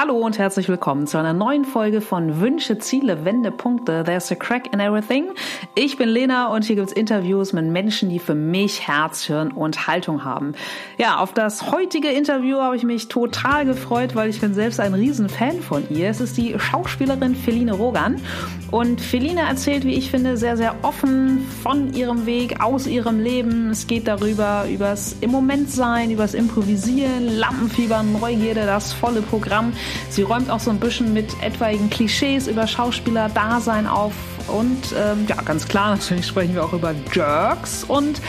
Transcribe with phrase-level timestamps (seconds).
[0.00, 4.02] Hallo und herzlich willkommen zu einer neuen Folge von Wünsche, Ziele, Wendepunkte.
[4.02, 5.26] There's a crack in everything.
[5.74, 9.86] Ich bin Lena und hier gibt's Interviews mit Menschen, die für mich Herz, Hirn und
[9.86, 10.54] Haltung haben.
[10.96, 14.94] Ja, auf das heutige Interview habe ich mich total gefreut, weil ich bin selbst ein
[14.94, 16.08] Riesenfan von ihr.
[16.08, 18.22] Es ist die Schauspielerin Feline Rogan
[18.70, 23.68] und Feline erzählt, wie ich finde, sehr, sehr offen von ihrem Weg, aus ihrem Leben.
[23.68, 29.74] Es geht darüber, übers im Moment sein, übers Improvisieren, Lampenfieber, Neugierde, das volle Programm.
[30.08, 34.12] Sie räumt auch so ein bisschen mit etwaigen Klischees über Schauspieler-Dasein auf
[34.48, 38.20] und ähm, ja, ganz klar, natürlich sprechen wir auch über Jerks und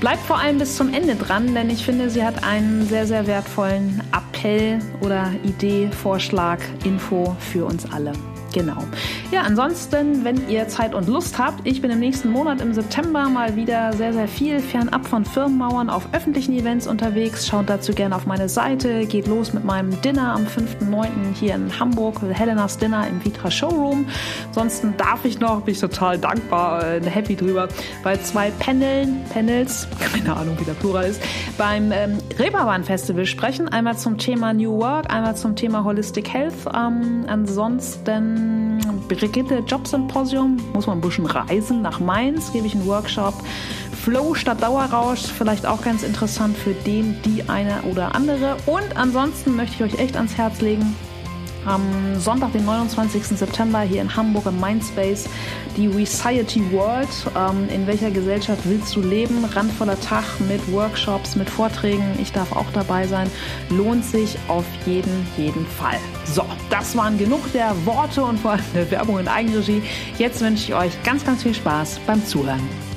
[0.00, 3.26] bleibt vor allem bis zum Ende dran, denn ich finde, sie hat einen sehr, sehr
[3.26, 8.12] wertvollen Appell oder Idee, Vorschlag, Info für uns alle.
[8.52, 8.84] Genau.
[9.30, 13.28] Ja, ansonsten, wenn ihr Zeit und Lust habt, ich bin im nächsten Monat im September
[13.28, 17.46] mal wieder sehr, sehr viel fernab von Firmenmauern auf öffentlichen Events unterwegs.
[17.46, 19.06] Schaut dazu gerne auf meine Seite.
[19.06, 21.08] Geht los mit meinem Dinner am 5.9.
[21.38, 24.06] hier in Hamburg, Helenas Dinner im Vitra Showroom.
[24.48, 27.68] Ansonsten darf ich noch, bin ich total dankbar, äh, happy drüber,
[28.02, 31.22] bei zwei Paneln, Panels, keine Ahnung, wie der Plural ist,
[31.56, 33.68] beim ähm, Reeperbahn Festival sprechen.
[33.68, 36.54] Einmal zum Thema New Work, einmal zum Thema Holistic Health.
[36.74, 38.39] Ähm, ansonsten
[39.08, 43.34] Brigitte Job Symposium, muss man ein bisschen reisen nach Mainz, gebe ich einen Workshop.
[44.02, 48.56] Flow statt Dauerrausch, vielleicht auch ganz interessant für den, die eine oder andere.
[48.66, 50.96] Und ansonsten möchte ich euch echt ans Herz legen,
[51.66, 53.24] am Sonntag, den 29.
[53.24, 55.28] September hier in Hamburg im Mindspace
[55.76, 57.08] die Reciety World.
[57.36, 59.44] Ähm, in welcher Gesellschaft willst du leben?
[59.44, 62.04] Randvoller Tag mit Workshops, mit Vorträgen.
[62.20, 63.30] Ich darf auch dabei sein.
[63.70, 65.98] Lohnt sich auf jeden, jeden Fall.
[66.24, 69.82] So, das waren genug der Worte und vor allem der Werbung in Eigenregie.
[70.18, 72.89] Jetzt wünsche ich euch ganz, ganz viel Spaß beim Zuhören.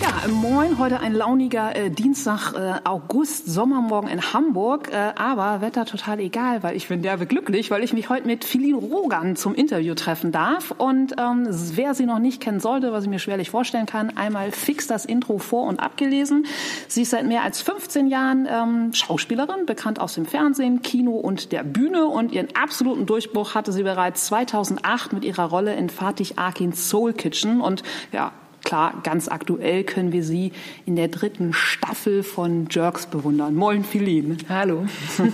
[0.00, 5.86] Ja, moin, heute ein launiger äh, Dienstag, äh, August, Sommermorgen in Hamburg, äh, aber Wetter
[5.86, 9.56] total egal, weil ich bin derbe glücklich, weil ich mich heute mit Philin Rogan zum
[9.56, 10.70] Interview treffen darf.
[10.70, 14.52] Und ähm, wer sie noch nicht kennen sollte, was ich mir schwerlich vorstellen kann, einmal
[14.52, 16.46] fix das Intro vor und abgelesen.
[16.86, 21.50] Sie ist seit mehr als 15 Jahren ähm, Schauspielerin, bekannt aus dem Fernsehen, Kino und
[21.50, 22.06] der Bühne.
[22.06, 27.14] Und ihren absoluten Durchbruch hatte sie bereits 2008 mit ihrer Rolle in Fatih Akins Soul
[27.14, 27.60] Kitchen.
[27.60, 27.82] Und
[28.12, 28.30] ja,
[28.68, 30.52] Klar, ganz aktuell können wir sie
[30.84, 33.54] in der dritten Staffel von Jerks bewundern.
[33.54, 34.36] Moin, Philin.
[34.46, 34.84] Hallo.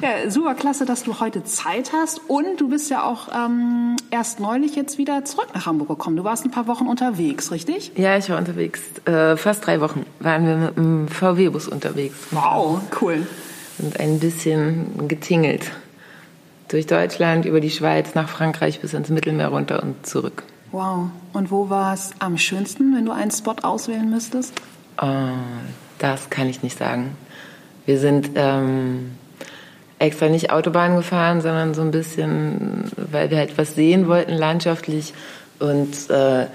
[0.00, 2.20] ja, super klasse, dass du heute Zeit hast.
[2.28, 6.14] Und du bist ja auch ähm, erst neulich jetzt wieder zurück nach Hamburg gekommen.
[6.14, 7.90] Du warst ein paar Wochen unterwegs, richtig?
[7.96, 8.82] Ja, ich war unterwegs.
[9.04, 12.14] Äh, fast drei Wochen waren wir mit dem VW-Bus unterwegs.
[12.30, 13.26] Wow, cool.
[13.80, 15.72] Und ein bisschen getingelt.
[16.68, 20.44] Durch Deutschland, über die Schweiz, nach Frankreich bis ins Mittelmeer runter und zurück.
[20.72, 21.10] Wow.
[21.32, 24.54] Und wo war es am schönsten, wenn du einen Spot auswählen müsstest?
[25.00, 25.06] Oh,
[25.98, 27.16] das kann ich nicht sagen.
[27.86, 29.12] Wir sind ähm,
[29.98, 35.14] extra nicht Autobahn gefahren, sondern so ein bisschen, weil wir halt was sehen wollten landschaftlich.
[35.58, 36.46] Und äh,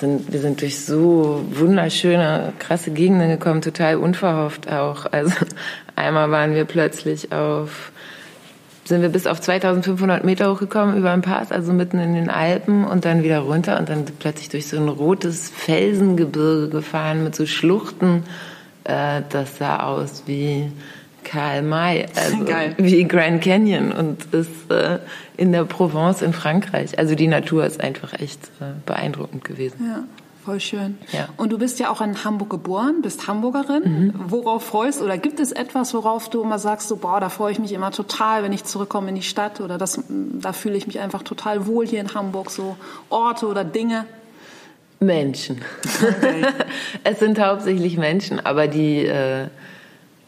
[0.00, 5.06] sind, wir sind durch so wunderschöne, krasse Gegenden gekommen, total unverhofft auch.
[5.12, 5.34] Also
[5.96, 7.89] einmal waren wir plötzlich auf
[8.90, 12.84] sind wir bis auf 2500 Meter hochgekommen über den Pass, also mitten in den Alpen
[12.84, 17.46] und dann wieder runter und dann plötzlich durch so ein rotes Felsengebirge gefahren mit so
[17.46, 18.24] Schluchten.
[18.84, 20.70] Äh, das sah aus wie
[21.24, 22.74] Karl May, also Geil.
[22.78, 24.98] wie Grand Canyon und ist äh,
[25.36, 26.98] in der Provence in Frankreich.
[26.98, 29.86] Also die Natur ist einfach echt äh, beeindruckend gewesen.
[29.86, 30.02] Ja.
[30.44, 30.96] Voll schön.
[31.12, 31.28] Ja.
[31.36, 33.82] Und du bist ja auch in Hamburg geboren, bist Hamburgerin.
[33.84, 34.14] Mhm.
[34.28, 37.58] Worauf freust oder gibt es etwas, worauf du immer sagst, so, boah, da freue ich
[37.58, 40.98] mich immer total, wenn ich zurückkomme in die Stadt oder das, da fühle ich mich
[40.98, 42.76] einfach total wohl hier in Hamburg, so
[43.10, 44.06] Orte oder Dinge?
[44.98, 45.60] Menschen.
[46.02, 46.46] Okay.
[47.04, 49.48] es sind hauptsächlich Menschen, aber die, äh,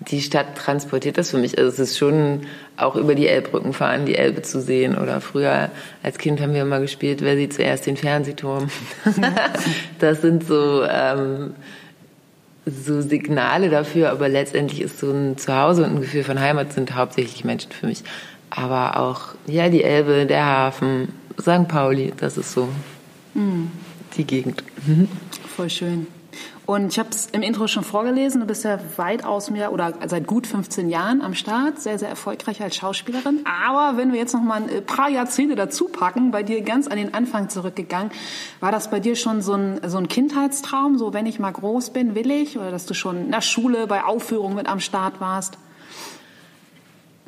[0.08, 1.58] die Stadt transportiert das für mich.
[1.58, 2.42] Also es ist schon
[2.76, 4.96] auch über die Elbbrücken fahren, die Elbe zu sehen.
[4.96, 5.70] Oder früher
[6.02, 8.68] als Kind haben wir immer gespielt, wer sieht zuerst den Fernsehturm.
[9.98, 11.54] das sind so, ähm,
[12.66, 16.94] so Signale dafür, aber letztendlich ist so ein Zuhause und ein Gefühl von Heimat sind
[16.94, 18.02] hauptsächlich Menschen für mich.
[18.50, 21.08] Aber auch, ja, die Elbe, der Hafen,
[21.40, 21.68] St.
[21.68, 22.68] Pauli, das ist so
[23.34, 23.70] mhm.
[24.16, 24.62] die Gegend.
[25.56, 26.06] Voll schön.
[26.64, 30.28] Und ich habe es im Intro schon vorgelesen, du bist ja weitaus mehr oder seit
[30.28, 33.40] gut 15 Jahren am Start, sehr, sehr erfolgreich als Schauspielerin.
[33.44, 36.98] Aber wenn wir jetzt noch mal ein paar Jahrzehnte dazu packen, bei dir ganz an
[36.98, 38.12] den Anfang zurückgegangen,
[38.60, 41.90] war das bei dir schon so ein, so ein Kindheitstraum, so wenn ich mal groß
[41.90, 42.56] bin, will ich?
[42.56, 45.58] Oder dass du schon in der Schule bei Aufführungen mit am Start warst?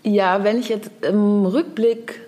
[0.05, 2.21] Ja, wenn ich jetzt im Rückblick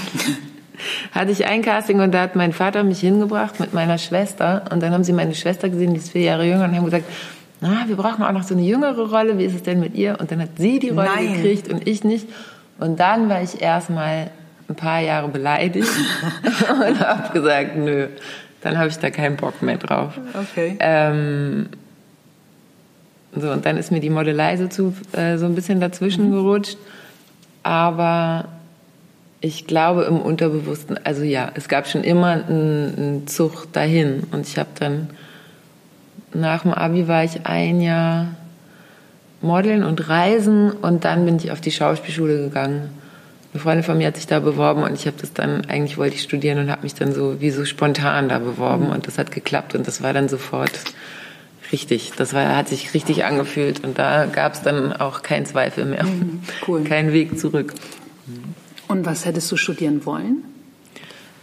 [1.13, 4.65] hatte ich ein Casting und da hat mein Vater mich hingebracht mit meiner Schwester.
[4.71, 7.07] Und dann haben sie meine Schwester gesehen, die ist vier Jahre jünger, und haben gesagt,
[7.61, 9.39] na, wir brauchen auch noch so eine jüngere Rolle.
[9.39, 10.19] Wie ist es denn mit ihr?
[10.21, 11.35] Und dann hat sie die Rolle Nein.
[11.35, 12.29] gekriegt und ich nicht.
[12.79, 14.31] Und dann war ich erstmal
[14.69, 15.89] ein paar Jahre beleidigt
[16.71, 18.09] und habe gesagt, nö,
[18.61, 20.13] dann habe ich da keinen Bock mehr drauf.
[20.35, 20.77] Okay.
[20.79, 21.69] Ähm,
[23.35, 26.33] so, und dann ist mir die Modelei so, zu, äh, so ein bisschen dazwischen mhm.
[26.33, 26.77] gerutscht.
[27.63, 28.47] Aber
[29.41, 34.25] ich glaube im Unterbewussten, also ja, es gab schon immer einen, einen Zug dahin.
[34.33, 35.11] Und ich habe dann,
[36.35, 38.29] nach dem Abi war ich ein Jahr
[39.41, 42.91] Modeln und Reisen und dann bin ich auf die Schauspielschule gegangen.
[43.53, 46.17] Eine Freundin von mir hat sich da beworben und ich habe das dann, eigentlich wollte
[46.17, 48.93] ich studieren und habe mich dann so wie so spontan da beworben mhm.
[48.93, 50.73] und das hat geklappt und das war dann sofort
[51.73, 52.13] richtig.
[52.17, 56.05] Das war, hat sich richtig angefühlt und da gab es dann auch keinen Zweifel mehr.
[56.05, 56.41] Mhm.
[56.67, 56.85] Cool.
[56.85, 57.75] Kein Weg zurück.
[58.89, 60.45] Und was hättest du studieren wollen?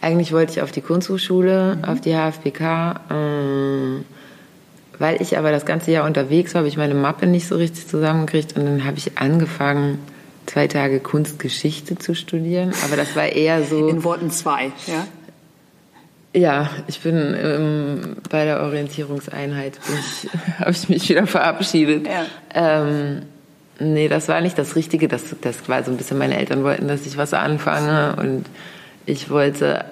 [0.01, 1.83] Eigentlich wollte ich auf die Kunsthochschule, mhm.
[1.85, 2.99] auf die HFBK.
[3.09, 4.05] Ähm,
[4.99, 7.87] weil ich aber das ganze Jahr unterwegs war, habe ich meine Mappe nicht so richtig
[7.87, 9.99] zusammengekriegt und dann habe ich angefangen,
[10.45, 12.73] zwei Tage Kunstgeschichte zu studieren.
[12.85, 13.87] Aber das war eher so.
[13.87, 15.07] In Worten zwei, ja?
[16.33, 19.79] Ja, ich bin ähm, bei der Orientierungseinheit
[20.59, 22.05] habe ich mich wieder verabschiedet.
[22.05, 22.25] Ja.
[22.53, 23.21] Ähm,
[23.79, 25.07] nee, das war nicht das Richtige.
[25.07, 28.45] Das, das war so ein bisschen, meine Eltern wollten, dass ich was anfange und
[29.05, 29.85] ich wollte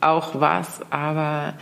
[0.00, 1.54] auch was, aber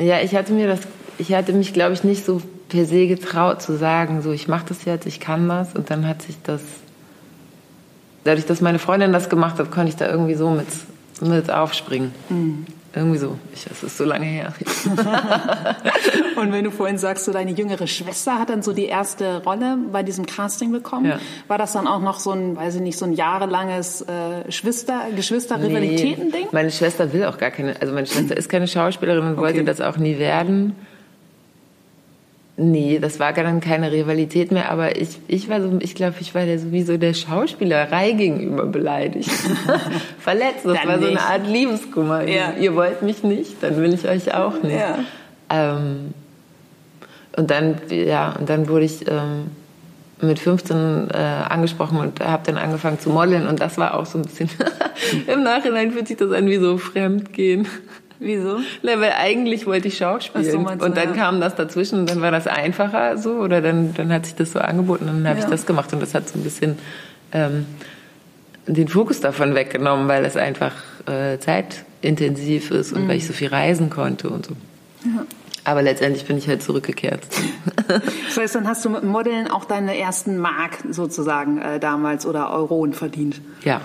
[0.00, 0.80] ja, ich hatte mir das,
[1.18, 4.66] ich hatte mich, glaube ich, nicht so per se getraut zu sagen, so ich mache
[4.68, 5.74] das jetzt, ich kann das.
[5.74, 6.62] Und dann hat sich das,
[8.24, 10.68] dadurch, dass meine Freundin das gemacht hat, konnte ich da irgendwie so mit,
[11.20, 12.12] mit aufspringen.
[12.28, 12.66] Mhm.
[12.92, 13.38] Irgendwie so.
[13.54, 14.52] Ich, das ist so lange her.
[16.36, 19.78] und wenn du vorhin sagst, so deine jüngere Schwester hat dann so die erste Rolle
[19.92, 21.20] bei diesem Casting bekommen, ja.
[21.46, 26.42] war das dann auch noch so ein, weiß ich nicht, so ein jahrelanges äh, Geschwister-Rivalitäten-Ding?
[26.42, 29.40] Nee, meine Schwester will auch gar keine, also meine Schwester ist keine Schauspielerin und okay.
[29.40, 30.74] wollte das auch nie werden.
[32.62, 36.34] Nee, das war dann keine Rivalität mehr, aber ich, ich war so, ich glaube, ich
[36.34, 39.30] war der sowieso der Schauspielerei gegenüber beleidigt.
[40.18, 40.66] Verletzt.
[40.66, 42.28] Das dann war so eine Art Liebeskummer.
[42.28, 42.52] Ja.
[42.52, 44.78] Ihr, ihr, wollt mich nicht, dann will ich euch auch nicht.
[44.78, 44.98] Ja.
[45.48, 46.12] Ähm,
[47.34, 49.52] und dann, ja, und dann wurde ich ähm,
[50.20, 54.18] mit 15 äh, angesprochen und habe dann angefangen zu modeln und das war auch so
[54.18, 54.50] ein bisschen,
[55.26, 57.66] im Nachhinein fühlt sich das an wie so Fremdgehen.
[58.20, 58.58] Wieso?
[58.82, 60.50] Na, weil eigentlich wollte ich Schauspielen.
[60.50, 61.14] So, und dann ja.
[61.14, 64.52] kam das dazwischen und dann war das einfacher so oder dann, dann hat sich das
[64.52, 65.46] so angeboten und dann habe ja.
[65.46, 66.78] ich das gemacht und das hat so ein bisschen
[67.32, 67.64] ähm,
[68.66, 70.74] den Fokus davon weggenommen, weil es einfach
[71.06, 73.08] äh, zeitintensiv ist und mhm.
[73.08, 74.54] weil ich so viel reisen konnte und so.
[75.04, 75.24] Ja.
[75.64, 77.26] Aber letztendlich bin ich halt zurückgekehrt.
[77.88, 82.52] das heißt, dann hast du mit Modeln auch deine ersten Mark sozusagen äh, damals oder
[82.52, 83.40] Euronen verdient?
[83.64, 83.80] Ja.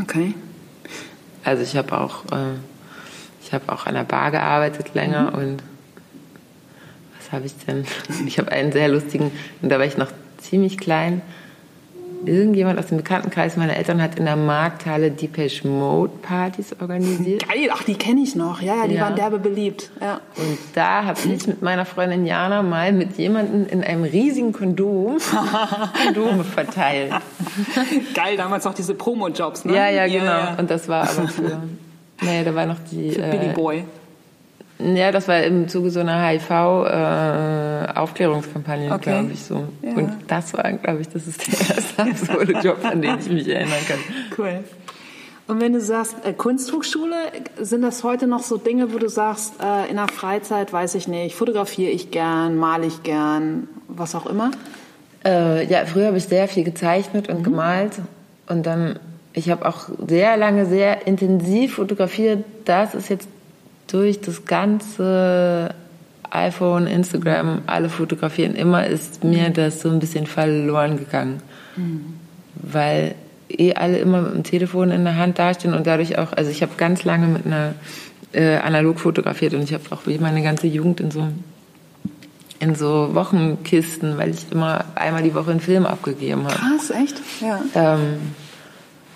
[0.00, 0.34] Okay.
[1.44, 2.56] Also ich habe auch äh,
[3.48, 5.38] ich habe auch an der Bar gearbeitet länger mhm.
[5.38, 5.62] und
[7.18, 7.84] was habe ich denn?
[8.26, 9.30] Ich habe einen sehr lustigen,
[9.62, 11.22] und da war ich noch ziemlich klein.
[12.26, 17.48] Irgendjemand aus dem Bekanntenkreis meiner Eltern hat in der Markthalle Depeche Mode Partys organisiert.
[17.48, 18.60] Geil, ach, die kenne ich noch.
[18.60, 19.02] Ja, ja, die ja.
[19.02, 19.90] waren derbe beliebt.
[20.00, 20.20] Ja.
[20.36, 25.18] Und da habe ich mit meiner Freundin Jana mal mit jemandem in einem riesigen Kondom
[26.04, 27.12] Kondome verteilt.
[28.14, 29.74] Geil, damals noch diese Promo-Jobs, ne?
[29.74, 30.24] Ja, ja, genau.
[30.24, 30.56] Ja.
[30.58, 31.62] Und das war aber für
[32.20, 33.12] Nee, da war noch die.
[33.12, 33.84] Für Billy äh, Boy.
[34.78, 39.10] Ja, das war im Zuge so einer HIV-Aufklärungskampagne, äh, okay.
[39.10, 39.64] glaube ich so.
[39.82, 39.94] Ja.
[39.94, 43.48] Und das war, glaube ich, das ist der erste absurde Job, an den ich mich
[43.48, 43.98] erinnern kann.
[44.36, 44.62] Cool.
[45.48, 47.16] Und wenn du sagst äh, Kunsthochschule,
[47.60, 51.08] sind das heute noch so Dinge, wo du sagst, äh, in der Freizeit, weiß ich
[51.08, 54.52] nicht, fotografiere ich gern, male ich gern, was auch immer?
[55.24, 57.44] Äh, ja, früher habe ich sehr viel gezeichnet und mhm.
[57.44, 57.94] gemalt
[58.46, 59.00] und dann
[59.32, 62.44] ich habe auch sehr lange, sehr intensiv fotografiert.
[62.64, 63.28] Das ist jetzt
[63.86, 65.74] durch das ganze
[66.30, 71.42] iPhone, Instagram, alle fotografieren immer, ist mir das so ein bisschen verloren gegangen.
[71.76, 72.14] Mhm.
[72.54, 73.14] Weil
[73.48, 76.62] eh alle immer mit dem Telefon in der Hand dastehen und dadurch auch, also ich
[76.62, 77.74] habe ganz lange mit einer
[78.32, 81.28] äh, analog fotografiert und ich habe auch wie meine ganze Jugend in so
[82.60, 86.56] in so Wochenkisten, weil ich immer einmal die Woche einen Film abgegeben habe.
[86.56, 87.22] Krass, echt?
[87.40, 87.60] Ja.
[87.74, 88.18] Ähm,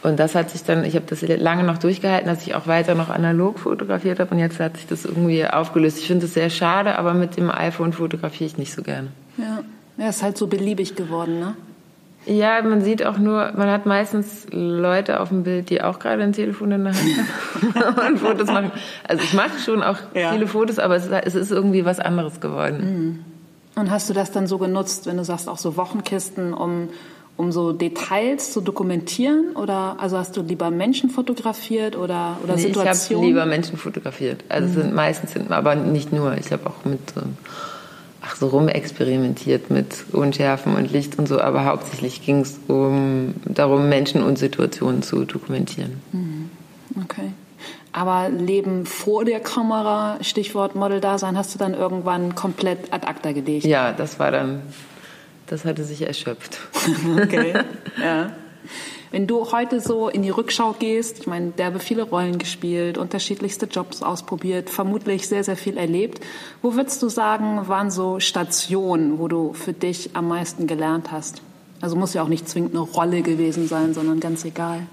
[0.02, 2.94] und das hat sich dann, ich habe das lange noch durchgehalten, dass ich auch weiter
[2.94, 5.98] noch analog fotografiert habe und jetzt hat sich das irgendwie aufgelöst.
[5.98, 9.08] Ich finde es sehr schade, aber mit dem iPhone fotografiere ich nicht so gerne.
[9.38, 9.62] Ja,
[9.96, 11.54] ja ist halt so beliebig geworden, ne?
[12.24, 16.22] Ja, man sieht auch nur, man hat meistens Leute auf dem Bild, die auch gerade
[16.22, 18.70] ein Telefon in der Hand haben und Fotos machen.
[19.08, 20.32] Also ich mache schon auch ja.
[20.32, 23.24] viele Fotos, aber es ist irgendwie was anderes geworden.
[23.74, 23.80] Mhm.
[23.80, 26.90] Und hast du das dann so genutzt, wenn du sagst, auch so Wochenkisten, um,
[27.36, 29.56] um so Details zu dokumentieren?
[29.56, 32.94] Oder also hast du lieber Menschen fotografiert oder, oder nee, Situationen?
[32.94, 34.44] Ich habe lieber Menschen fotografiert.
[34.48, 34.74] Also mhm.
[34.74, 36.36] sind meistens sind, aber nicht nur.
[36.36, 37.00] Ich habe auch mit
[38.22, 43.88] ach so rumexperimentiert mit Unschärfen und Licht und so, aber hauptsächlich ging es um, darum,
[43.88, 46.00] Menschen und Situationen zu dokumentieren.
[46.12, 46.50] Mhm.
[47.02, 47.32] Okay.
[47.92, 53.66] Aber Leben vor der Kamera, Stichwort Model-Dasein, hast du dann irgendwann komplett ad acta gelegt?
[53.66, 54.62] Ja, das war dann,
[55.52, 56.58] das hatte sich erschöpft.
[57.22, 57.52] okay,
[58.02, 58.32] ja.
[59.10, 63.66] Wenn du heute so in die Rückschau gehst, ich meine, derbe viele Rollen gespielt, unterschiedlichste
[63.66, 66.24] Jobs ausprobiert, vermutlich sehr, sehr viel erlebt.
[66.62, 71.42] Wo würdest du sagen, waren so Stationen, wo du für dich am meisten gelernt hast?
[71.82, 74.86] Also muss ja auch nicht zwingend eine Rolle gewesen sein, sondern ganz egal.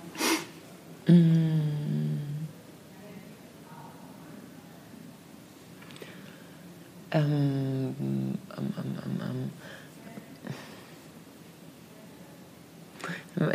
[1.08, 1.80] Mm.
[7.12, 7.96] Ähm,
[8.58, 9.49] ähm, ähm,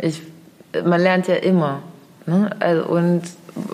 [0.01, 0.21] ich
[0.83, 1.81] man lernt ja immer.
[2.25, 2.49] Ne?
[2.59, 3.21] Also, und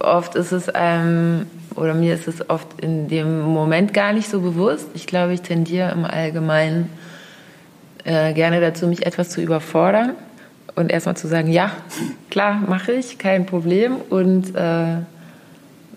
[0.02, 4.42] oft ist es einem, oder mir ist es oft in dem Moment gar nicht so
[4.42, 4.88] bewusst.
[4.94, 6.90] Ich glaube, ich tendiere im Allgemeinen
[8.04, 10.12] äh, gerne dazu, mich etwas zu überfordern
[10.76, 11.72] und erstmal zu sagen, ja,
[12.30, 13.96] klar, mache ich, kein Problem.
[14.10, 14.98] Und äh,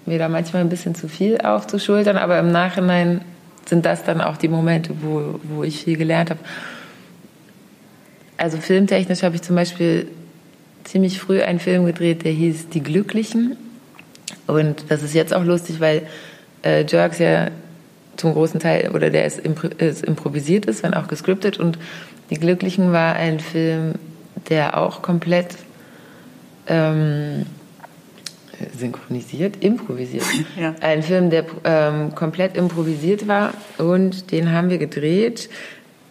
[0.06, 3.22] mir da manchmal ein bisschen zu viel aufzuschultern, aber im Nachhinein
[3.66, 6.40] sind das dann auch die Momente, wo, wo ich viel gelernt habe.
[8.36, 10.08] Also filmtechnisch habe ich zum Beispiel
[10.84, 13.56] ziemlich früh einen Film gedreht, der hieß Die Glücklichen.
[14.46, 16.02] Und das ist jetzt auch lustig, weil
[16.64, 17.48] äh, Jerks ja
[18.16, 21.58] zum großen Teil, oder der ist, impro ist improvisiert ist, wenn auch gescriptet.
[21.58, 21.78] Und
[22.30, 23.94] Die Glücklichen war ein Film,
[24.48, 25.56] der auch komplett
[26.66, 27.46] ähm,
[28.78, 30.24] synchronisiert, improvisiert.
[30.60, 30.74] Ja.
[30.80, 35.48] Ein Film, der ähm, komplett improvisiert war und den haben wir gedreht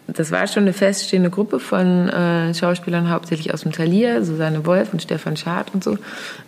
[0.06, 4.92] das war schon eine feststehende Gruppe von äh, Schauspielern, hauptsächlich aus dem Thalia, Susanne Wolf
[4.92, 5.96] und Stefan Schad und so.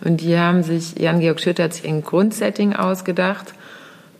[0.03, 3.53] Und die haben sich, Jan-Georg Schütter hat sich ein Grundsetting ausgedacht.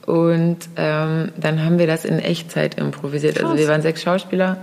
[0.07, 3.35] Und ähm, dann haben wir das in Echtzeit improvisiert.
[3.35, 3.51] Krass.
[3.51, 4.57] Also wir waren sechs Schauspieler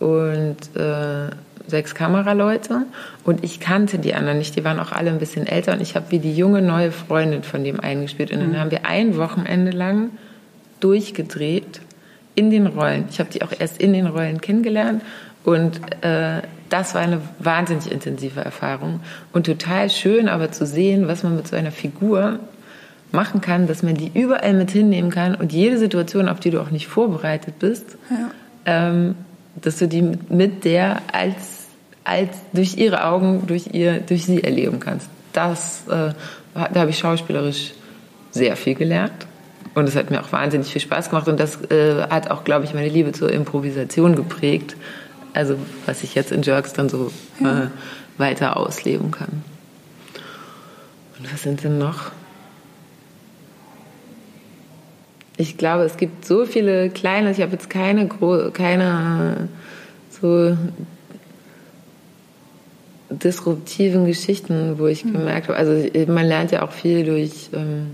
[0.00, 1.30] und äh,
[1.68, 2.82] sechs Kameraleute.
[3.22, 4.56] Und ich kannte die anderen nicht.
[4.56, 5.74] Die waren auch alle ein bisschen älter.
[5.74, 8.32] Und ich habe wie die junge neue Freundin von dem eingespielt.
[8.32, 8.58] Und dann mhm.
[8.58, 10.10] haben wir ein Wochenende lang
[10.80, 11.80] durchgedreht
[12.36, 13.06] in den Rollen.
[13.10, 15.02] Ich habe die auch erst in den Rollen kennengelernt
[15.42, 19.00] und äh, das war eine wahnsinnig intensive Erfahrung
[19.32, 22.38] und total schön, aber zu sehen, was man mit so einer Figur
[23.12, 26.60] machen kann, dass man die überall mit hinnehmen kann und jede Situation, auf die du
[26.60, 28.30] auch nicht vorbereitet bist, ja.
[28.66, 29.14] ähm,
[29.62, 31.66] dass du die mit der als,
[32.04, 35.08] als durch ihre Augen, durch ihr, durch sie erleben kannst.
[35.32, 36.12] Das, äh,
[36.54, 37.72] da habe ich schauspielerisch
[38.32, 39.26] sehr viel gelernt.
[39.76, 42.64] Und es hat mir auch wahnsinnig viel Spaß gemacht und das äh, hat auch, glaube
[42.64, 44.74] ich, meine Liebe zur Improvisation geprägt.
[45.34, 47.64] Also was ich jetzt in Jerks dann so ja.
[47.64, 47.66] äh,
[48.16, 49.44] weiter ausleben kann.
[51.18, 52.10] Und was sind denn noch?
[55.36, 58.08] Ich glaube, es gibt so viele kleine, ich habe jetzt keine,
[58.54, 59.50] keine
[60.08, 60.56] so
[63.10, 65.12] disruptiven Geschichten, wo ich hm.
[65.12, 67.88] gemerkt habe, also man lernt ja auch viel durch ähm,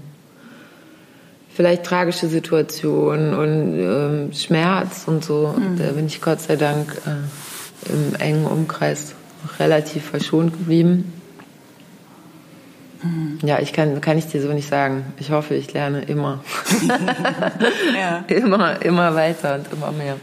[1.55, 5.55] vielleicht tragische Situationen und ähm, Schmerz und so.
[5.57, 5.79] Mhm.
[5.79, 9.15] Da bin ich Gott sei Dank äh, im engen Umkreis
[9.59, 11.13] relativ verschont geblieben.
[13.03, 13.39] Mhm.
[13.43, 15.05] Ja, ich kann, kann ich dir so nicht sagen.
[15.19, 16.45] Ich hoffe, ich lerne immer.
[17.95, 18.25] ja.
[18.29, 20.17] Immer, immer weiter und immer mehr.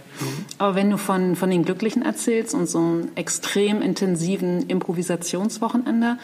[0.58, 6.18] Aber wenn du von, von den Glücklichen erzählst und so einem extrem intensiven Improvisationswochenende,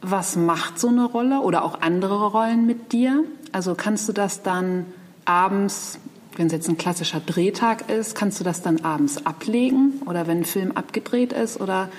[0.00, 3.24] was macht so eine Rolle oder auch andere Rollen mit dir?
[3.52, 4.86] Also kannst du das dann
[5.26, 5.98] abends,
[6.36, 10.00] wenn es jetzt ein klassischer Drehtag ist, kannst du das dann abends ablegen?
[10.06, 11.60] Oder wenn ein Film abgedreht ist?
[11.60, 11.90] Oder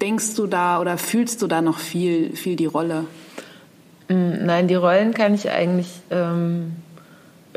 [0.00, 3.04] denkst du da oder fühlst du da noch viel, viel die Rolle?
[4.08, 6.72] Mm, nein, die Rollen kann ich eigentlich ähm,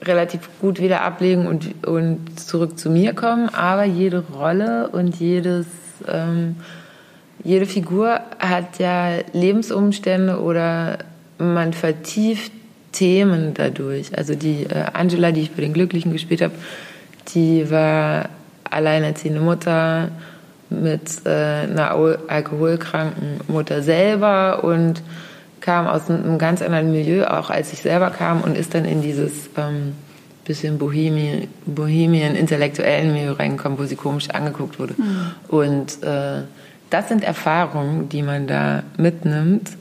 [0.02, 5.68] relativ gut wieder ablegen und, und zurück zu mir kommen, aber jede Rolle und jedes,
[6.08, 6.58] ähm,
[7.44, 11.00] jede Figur hat ja Lebensumstände oder
[11.38, 12.52] man vertieft
[12.98, 14.18] Themen dadurch.
[14.18, 16.54] Also die äh, Angela, die ich bei den Glücklichen gespielt habe,
[17.34, 18.30] die war
[18.64, 20.10] alleinerziehende Mutter
[20.70, 21.96] mit äh, einer
[22.28, 25.02] alkoholkranken Mutter selber und
[25.62, 29.02] kam aus einem ganz anderen Milieu, auch als ich selber kam, und ist dann in
[29.02, 29.94] dieses ähm,
[30.46, 34.96] bisschen Bohemien, Bohemien intellektuellen Milieu reingekommen, wo sie komisch angeguckt wurde.
[34.98, 35.32] Mhm.
[35.50, 36.44] Und äh,
[36.90, 39.72] das sind Erfahrungen, die man da mitnimmt,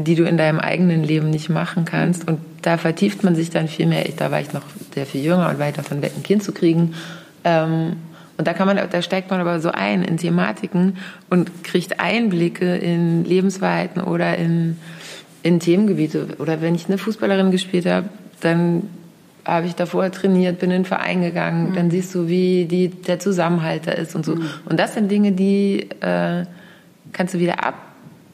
[0.00, 2.26] die du in deinem eigenen Leben nicht machen kannst.
[2.26, 4.04] Und da vertieft man sich dann viel mehr.
[4.16, 4.62] Da war ich noch
[4.94, 6.94] sehr viel jünger und weiter von weg ein Kind zu kriegen.
[7.44, 7.96] Ähm,
[8.36, 10.96] und da kann man, da steigt man aber so ein in Thematiken
[11.28, 14.78] und kriegt Einblicke in Lebensweiten oder in,
[15.42, 16.36] in Themengebiete.
[16.38, 18.08] Oder wenn ich eine Fußballerin gespielt habe,
[18.40, 18.84] dann
[19.44, 21.74] habe ich davor trainiert, bin in den Verein gegangen, mhm.
[21.74, 24.36] dann siehst du, wie die, der Zusammenhalt da ist und so.
[24.36, 24.44] Mhm.
[24.66, 26.44] Und das sind Dinge, die äh,
[27.12, 27.64] kannst du wieder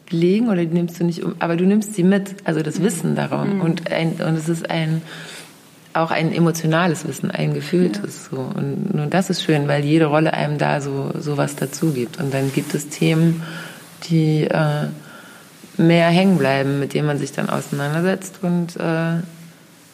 [0.05, 2.83] ablegen oder die nimmst du nicht um, aber du nimmst sie mit, also das.
[2.83, 3.57] Wissen darum.
[3.57, 3.61] Mhm.
[3.61, 5.03] Und, ein, und es ist ein
[5.95, 8.29] auch ein emotionales Wissen, ein gefühltes.
[8.33, 8.37] Ja.
[8.37, 8.43] So.
[8.59, 12.21] Und, und das ist schön, weil jede Rolle einem da so, so was dazu gibt.
[12.21, 13.45] Und dann gibt es Themen,
[14.11, 14.89] die äh,
[15.77, 19.21] mehr hängen bleiben, mit denen man sich dann auseinandersetzt und, äh,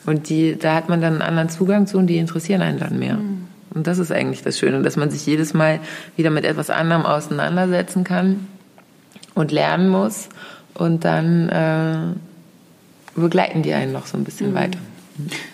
[0.06, 2.98] und die, da hat man dann einen anderen Zugang zu und die interessieren einen dann
[2.98, 3.16] mehr.
[3.16, 3.46] Mhm.
[3.74, 5.80] Und das ist eigentlich das Schöne, dass man sich jedes Mal
[6.16, 8.46] wieder mit etwas anderem auseinandersetzen kann
[9.40, 10.28] und lernen muss
[10.74, 14.54] und dann äh, begleiten die einen noch so ein bisschen mhm.
[14.54, 14.78] weiter.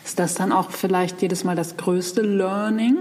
[0.04, 2.96] Ist das dann auch vielleicht jedes Mal das größte Learning,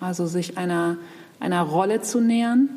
[0.00, 0.96] also sich einer,
[1.40, 2.68] einer Rolle zu nähern,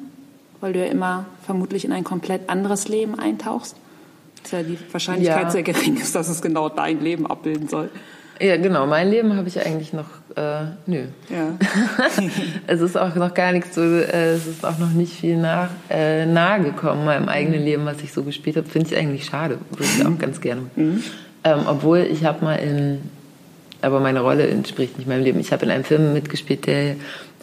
[0.60, 3.76] weil du ja immer vermutlich in ein komplett anderes Leben eintauchst?
[4.44, 5.52] Ist ja die Wahrscheinlichkeit ja.
[5.52, 7.90] sehr gering ist, dass es genau dein Leben abbilden soll.
[8.39, 8.86] Ja, genau.
[8.86, 11.03] Mein Leben habe ich eigentlich noch, äh, nö.
[11.29, 11.58] Ja.
[12.67, 15.70] es ist auch noch gar nichts so, äh, es ist auch noch nicht viel nach,
[15.89, 17.65] äh, nahe gekommen meinem eigenen mhm.
[17.65, 18.67] Leben, was ich so gespielt habe.
[18.67, 19.58] Finde ich eigentlich schade.
[19.72, 20.62] Würde ich auch ganz gerne.
[20.75, 21.03] Mhm.
[21.44, 23.01] Ähm, obwohl ich habe mal in
[23.79, 25.39] aber meine Rolle entspricht nicht meinem Leben.
[25.39, 26.96] Ich habe in einem Film mitgespielt, der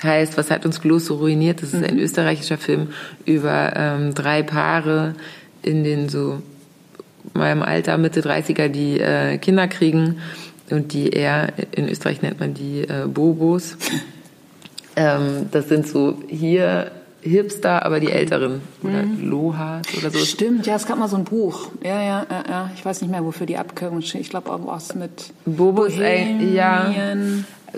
[0.03, 1.63] heißt Was hat uns bloß so ruiniert?
[1.63, 1.87] Das ist mhm.
[1.87, 2.89] ein österreichischer Film
[3.25, 5.15] über ähm, drei Paare
[5.63, 6.43] in den so
[7.33, 10.17] meinem Alter, Mitte 30er, die äh, Kinder kriegen
[10.75, 13.77] und die eher, in Österreich nennt man die äh, Bobos.
[14.97, 18.61] Ähm, das sind so hier Hipster, aber die Älteren.
[18.83, 19.29] Oder mhm.
[19.29, 20.19] Lohas oder so.
[20.19, 21.71] Stimmt, ja, es gab mal so ein Buch.
[21.83, 22.71] Ja, ja, ja, ja.
[22.77, 24.21] Ich weiß nicht mehr, wofür die Abkürzung steht.
[24.21, 26.95] Ich glaube, was mit Bobo ist ein, ja.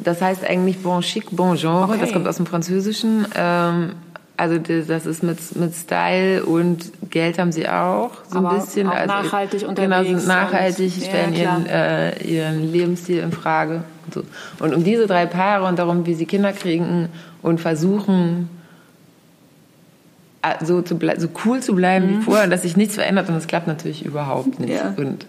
[0.02, 1.84] Das heißt eigentlich Bon Chic, Bon Genre.
[1.84, 1.98] Okay.
[2.00, 3.26] Das kommt aus dem Französischen.
[3.34, 3.92] Ähm,
[4.36, 8.88] also das ist mit, mit Style und Geld haben sie auch so ein bisschen.
[8.88, 10.06] Auch also, nachhaltig unterwegs.
[10.06, 13.84] Genau, sind nachhaltig, stellen ja, ihren, äh, ihren Lebensstil in Frage.
[14.04, 14.22] Und, so.
[14.58, 17.08] und um diese drei Paare und darum, wie sie Kinder kriegen
[17.42, 18.50] und versuchen,
[20.62, 22.18] so, zu so cool zu bleiben mhm.
[22.18, 24.74] wie vorher und dass sich nichts verändert und das klappt natürlich überhaupt nicht.
[24.74, 24.94] Ja.
[24.96, 25.26] Und,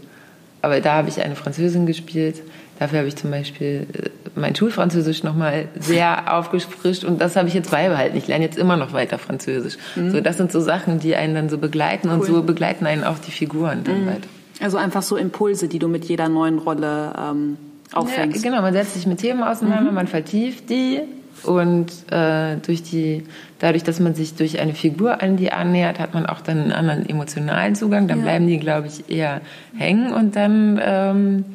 [0.61, 2.41] aber da habe ich eine Französin gespielt.
[2.79, 7.54] Dafür habe ich zum Beispiel äh, mein Schulfranzösisch nochmal sehr aufgefrischt und das habe ich
[7.54, 8.17] jetzt beibehalten.
[8.17, 9.78] Ich lerne jetzt immer noch weiter Französisch.
[9.95, 10.12] Mhm.
[10.12, 12.15] So, das sind so Sachen, die einen dann so begleiten cool.
[12.15, 14.08] und so begleiten einen auch die Figuren dann mhm.
[14.08, 14.28] weiter.
[14.62, 17.58] Also einfach so Impulse, die du mit jeder neuen Rolle ähm,
[17.93, 18.43] auffängst.
[18.43, 19.95] Ja, genau, man setzt sich mit Themen auseinander, mhm.
[19.95, 21.02] man vertieft die
[21.43, 23.23] und äh, durch die,
[23.60, 26.71] dadurch, dass man sich durch eine Figur an die annähert, hat man auch dann einen
[26.71, 28.08] anderen emotionalen Zugang.
[28.08, 28.23] Dann ja.
[28.23, 29.41] bleiben die, glaube ich, eher
[29.78, 31.45] hängen und dann ähm,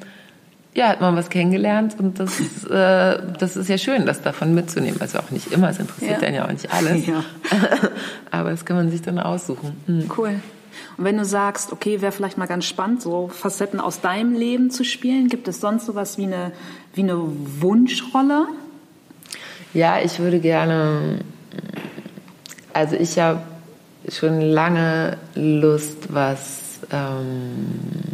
[0.74, 5.00] ja, hat man was kennengelernt und das, äh, das ist ja schön, das davon mitzunehmen.
[5.00, 6.28] Also auch nicht immer, es interessiert ja.
[6.28, 7.06] einen ja auch nicht alles.
[7.06, 7.24] Ja.
[8.30, 9.76] Aber das kann man sich dann aussuchen.
[9.87, 10.11] Hm.
[10.16, 10.40] Cool.
[10.96, 14.70] Und wenn du sagst, okay, wäre vielleicht mal ganz spannend, so Facetten aus deinem Leben
[14.70, 16.52] zu spielen, gibt es sonst sowas wie eine,
[16.94, 17.18] wie eine
[17.61, 18.46] Wunschrolle?
[19.74, 21.20] Ja, ich würde gerne,
[22.72, 23.42] also ich habe
[24.08, 28.12] schon lange Lust, was, ähm,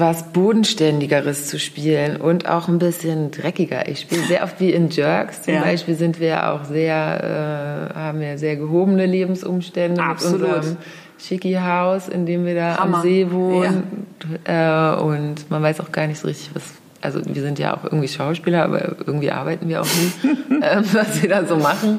[0.00, 3.88] was Bodenständigeres zu spielen und auch ein bisschen dreckiger.
[3.88, 5.42] Ich spiele sehr oft wie in Jerks.
[5.42, 5.62] Zum ja.
[5.62, 10.40] Beispiel sind wir auch sehr, äh, haben wir sehr gehobene Lebensumstände Absolut.
[10.40, 10.76] mit unserem
[11.18, 12.96] Schicki-Haus, in dem wir da Hammer.
[12.96, 14.06] am See wohnen.
[14.48, 14.94] Ja.
[14.96, 16.62] Äh, und man weiß auch gar nicht so richtig, was
[17.02, 20.18] also wir sind ja auch irgendwie Schauspieler, aber irgendwie arbeiten wir auch nicht,
[20.50, 21.98] ähm, was wir da so machen.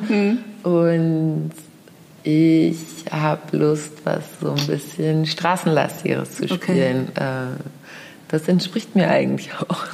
[0.64, 0.72] Mhm.
[0.72, 1.52] Und
[2.24, 2.78] ich
[3.10, 7.08] habe Lust, was so ein bisschen Straßenlastigeres zu spielen.
[7.16, 7.24] Okay.
[7.24, 7.81] Äh,
[8.32, 9.86] das entspricht mir eigentlich auch.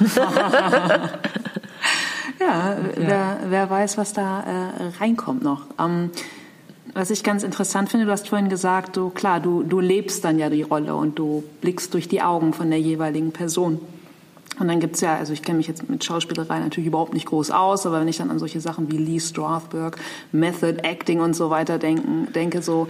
[2.40, 5.66] ja, Wer, wer weiß, was da äh, reinkommt noch.
[5.78, 6.10] Ähm,
[6.94, 10.38] was ich ganz interessant finde, du hast vorhin gesagt, du, klar, du, du lebst dann
[10.38, 13.80] ja die Rolle und du blickst durch die Augen von der jeweiligen Person.
[14.58, 17.50] Und dann gibt's ja, also ich kenne mich jetzt mit Schauspielerei natürlich überhaupt nicht groß
[17.50, 19.98] aus, aber wenn ich dann an solche Sachen wie Lee Strasberg,
[20.32, 22.88] Method Acting und so weiter denken, denke, so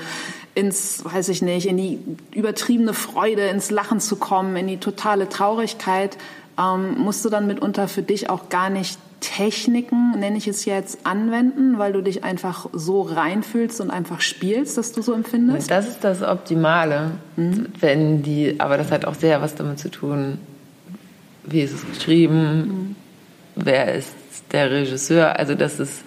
[0.55, 1.99] ins, weiß ich nicht, in die
[2.35, 6.17] übertriebene Freude, ins Lachen zu kommen, in die totale Traurigkeit,
[6.59, 11.01] ähm, musst du dann mitunter für dich auch gar nicht Techniken, nenne ich es jetzt,
[11.05, 15.71] anwenden, weil du dich einfach so reinfühlst und einfach spielst, dass du so empfindest?
[15.71, 17.67] Das ist das Optimale, mhm.
[17.81, 20.39] wenn die, aber das hat auch sehr was damit zu tun,
[21.51, 22.97] wie ist es geschrieben, mhm.
[23.57, 24.15] wer ist
[24.53, 26.03] der Regisseur, also das ist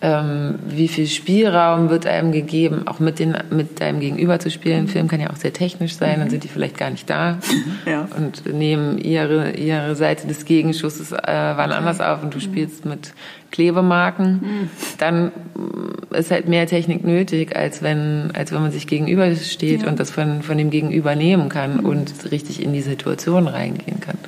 [0.00, 4.84] ähm, wie viel Spielraum wird einem gegeben, auch mit, den, mit deinem Gegenüber zu spielen.
[4.84, 6.20] Ein Film kann ja auch sehr technisch sein, mhm.
[6.20, 7.38] dann sind die vielleicht gar nicht da
[7.84, 8.06] ja.
[8.16, 12.42] und nehmen ihre, ihre Seite des Gegenschusses äh, wann anders auf und du mhm.
[12.42, 13.12] spielst mit
[13.50, 14.32] Klebemarken.
[14.34, 14.70] Mhm.
[14.98, 19.88] Dann mm, ist halt mehr Technik nötig, als wenn, als wenn man sich gegenübersteht ja.
[19.88, 24.18] und das von, von dem Gegenüber nehmen kann und richtig in die Situation reingehen kann.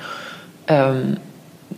[0.70, 1.16] Ähm,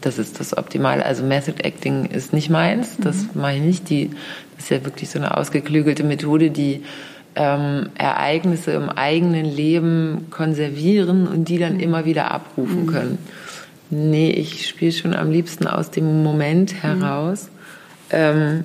[0.00, 1.05] das ist das Optimale.
[1.05, 3.40] Also Method Acting ist nicht meins, das mhm.
[3.40, 3.90] mache ich nicht.
[3.90, 4.11] Die,
[4.57, 6.83] das ist ja wirklich so eine ausgeklügelte Methode, die
[7.35, 11.81] ähm, Ereignisse im eigenen Leben konservieren und die dann mhm.
[11.81, 12.87] immer wieder abrufen mhm.
[12.87, 13.18] können.
[13.90, 16.78] Nee, ich spiele schon am liebsten aus dem Moment mhm.
[16.78, 17.48] heraus.
[18.11, 18.64] Ähm,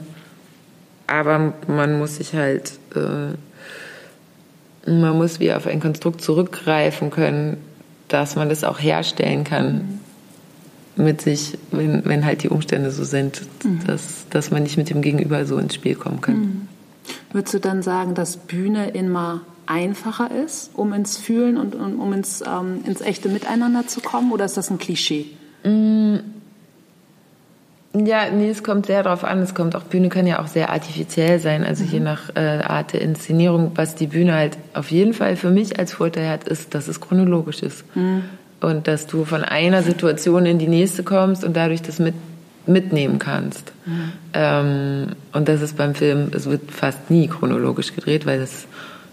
[1.08, 3.32] aber man muss sich halt, äh,
[4.90, 7.58] man muss wie auf ein Konstrukt zurückgreifen können,
[8.10, 10.00] dass man das auch herstellen kann.
[10.98, 13.86] Mit sich, wenn, wenn halt die Umstände so sind, mhm.
[13.86, 16.36] dass, dass man nicht mit dem Gegenüber so ins Spiel kommen kann.
[16.36, 16.68] Mhm.
[17.32, 22.14] Würdest du dann sagen, dass Bühne immer einfacher ist, um ins Fühlen und, und um
[22.14, 25.28] ins, ähm, ins echte Miteinander zu kommen, oder ist das ein Klischee?
[25.64, 26.22] Mhm.
[27.94, 29.40] Ja, nee, es kommt sehr darauf an.
[29.40, 31.90] Es kommt auch, Bühne kann ja auch sehr artifiziell sein, also mhm.
[31.92, 33.72] je nach äh, Art der Inszenierung.
[33.76, 37.02] Was die Bühne halt auf jeden Fall für mich als Vorteil hat, ist, dass es
[37.02, 37.84] chronologisch ist.
[37.96, 38.24] Mhm
[38.62, 42.16] und dass du von einer Situation in die nächste kommst und dadurch das mit,
[42.66, 43.72] mitnehmen kannst.
[43.86, 44.12] Mhm.
[44.34, 48.68] Ähm, und das ist beim Film, es wird fast nie chronologisch gedreht, weil es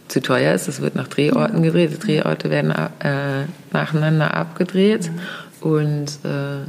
[0.09, 0.69] zu teuer ist.
[0.69, 1.93] Es wird nach Drehorten gedreht.
[1.93, 5.69] Die Drehorte werden äh, nacheinander abgedreht mhm.
[5.69, 6.67] und äh,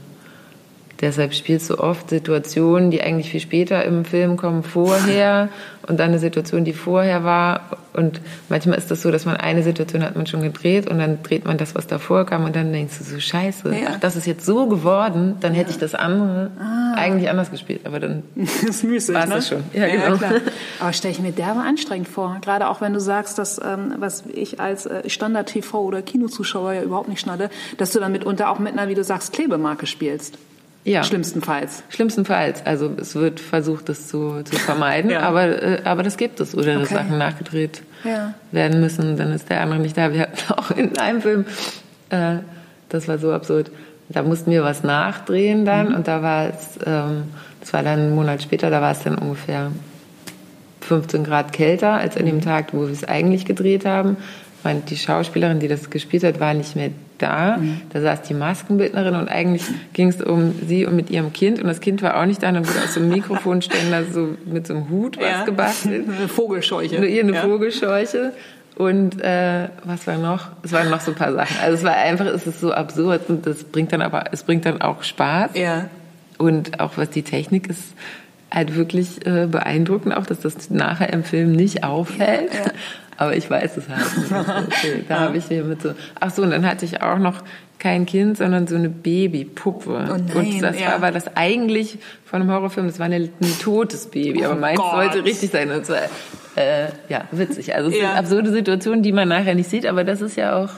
[1.06, 5.50] Deshalb spielst du oft Situationen, die eigentlich viel später im Film kommen, vorher
[5.88, 7.78] und dann eine Situation, die vorher war.
[7.94, 11.22] Und manchmal ist das so, dass man eine Situation hat man schon gedreht und dann
[11.22, 13.90] dreht man das, was davor kam und dann denkst du so, scheiße, ja.
[13.92, 16.96] ach, das ist jetzt so geworden, dann hätte ich das andere ah.
[16.96, 17.82] eigentlich anders gespielt.
[17.84, 19.42] Aber dann war es ne?
[19.44, 19.64] schon.
[19.74, 20.18] Ja, ja genau.
[20.18, 20.32] Klar.
[20.80, 22.38] Aber stelle ich mir derbe anstrengend vor.
[22.42, 26.82] Gerade auch wenn du sagst, dass, ähm, was ich als äh, Standard-TV- oder Kinozuschauer ja
[26.82, 30.40] überhaupt nicht schnalle, dass du dann mitunter auch mit einer, wie du sagst, Klebemarke spielst.
[30.86, 31.04] Ja.
[31.04, 31.84] Schlimmstenfalls.
[31.90, 32.64] Schlimmstenfalls.
[32.64, 35.22] Also es wird versucht, das zu, zu vermeiden, ja.
[35.22, 36.54] aber, äh, aber das gibt es.
[36.54, 36.80] Oder okay.
[36.82, 38.36] dass Sachen nachgedreht ja.
[38.52, 40.14] werden müssen, dann ist der andere nicht da.
[40.14, 41.46] Wir hatten auch in einem Film,
[42.12, 42.38] äh,
[42.90, 43.72] das war so absurd,
[44.10, 45.96] da mussten wir was nachdrehen dann mhm.
[45.96, 47.24] und da war es, ähm,
[47.62, 49.72] das war dann einen Monat später, da war es dann ungefähr
[50.82, 52.42] 15 Grad kälter als an dem mhm.
[52.42, 54.18] Tag, wo wir es eigentlich gedreht haben.
[54.74, 57.58] Die Schauspielerin, die das gespielt hat, war nicht mehr da.
[57.58, 57.82] Mhm.
[57.92, 61.68] Da saß die Maskenbildnerin und eigentlich ging es um sie und mit ihrem Kind und
[61.68, 62.50] das Kind war auch nicht da.
[62.50, 65.44] Und dann wurde aus dem Mikrofonständer so mit so einem Hut was ja.
[65.46, 66.06] gebastelt.
[66.18, 66.98] Eine Vogelscheuche.
[66.98, 67.42] Eine, eine ja.
[67.42, 68.34] Vogelscheuche.
[68.76, 70.50] Und äh, was war noch?
[70.64, 71.58] Es waren noch so ein paar Sachen.
[71.62, 74.66] Also es war einfach, es ist so absurd und das bringt dann aber, es bringt
[74.66, 75.52] dann auch Spaß.
[75.54, 75.90] Ja.
[76.38, 77.94] Und auch was die Technik ist,
[78.52, 82.54] halt wirklich äh, beeindruckend, auch dass das nachher im Film nicht auffällt.
[82.54, 82.72] Ja.
[83.18, 85.10] Aber ich weiß es halt nicht.
[85.10, 85.94] Da habe ich hier mit so.
[86.20, 87.44] Ach so, und dann hatte ich auch noch
[87.80, 90.08] kein Kind, sondern so eine Babypuppe.
[90.10, 90.88] Oh nein, und das ja.
[90.88, 94.56] war aber das eigentlich von einem Horrorfilm, das war ein, ein totes Baby, oh aber
[94.56, 94.92] meins Gott.
[94.92, 95.72] sollte richtig sein.
[95.72, 96.04] Und zwar,
[96.56, 97.76] äh, ja, witzig.
[97.76, 98.10] Also es ja.
[98.10, 100.72] sind absurde Situationen, die man nachher nicht sieht, aber das ist ja auch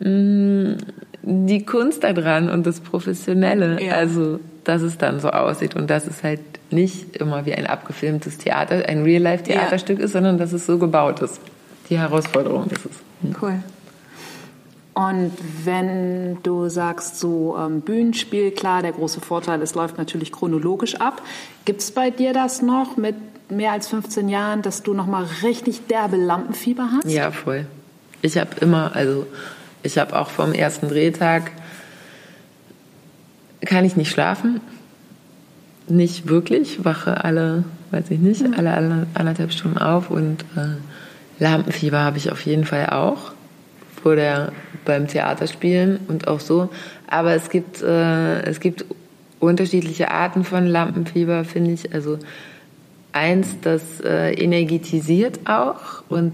[0.00, 0.76] mh, mm,
[1.22, 3.82] die Kunst daran und das Professionelle.
[3.82, 3.94] Ja.
[3.94, 8.38] Also, dass es dann so aussieht und dass es halt nicht immer wie ein abgefilmtes
[8.38, 10.04] Theater, ein Real-Life-Theaterstück ja.
[10.04, 11.40] ist, sondern dass es so gebaut ist.
[11.88, 13.36] Die Herausforderung ist es.
[13.40, 13.62] Cool.
[14.94, 15.32] Und
[15.64, 21.22] wenn du sagst, so ähm, Bühnenspiel, klar, der große Vorteil, es läuft natürlich chronologisch ab.
[21.64, 23.14] Gibt es bei dir das noch mit
[23.48, 27.08] mehr als 15 Jahren, dass du noch mal richtig derbe Lampenfieber hast?
[27.08, 27.66] Ja, voll.
[28.22, 29.26] Ich habe immer, also
[29.84, 31.52] ich habe auch vom ersten Drehtag,
[33.64, 34.60] kann ich nicht schlafen
[35.90, 42.00] nicht wirklich, wache alle, weiß ich nicht, alle, alle anderthalb Stunden auf und äh, Lampenfieber
[42.00, 43.32] habe ich auf jeden Fall auch
[44.02, 44.52] vor der
[44.84, 46.70] beim Theaterspielen und auch so.
[47.06, 48.84] Aber es gibt äh, es gibt
[49.40, 51.92] unterschiedliche Arten von Lampenfieber, finde ich.
[51.92, 52.18] Also
[53.12, 56.32] eins, das äh, energetisiert auch und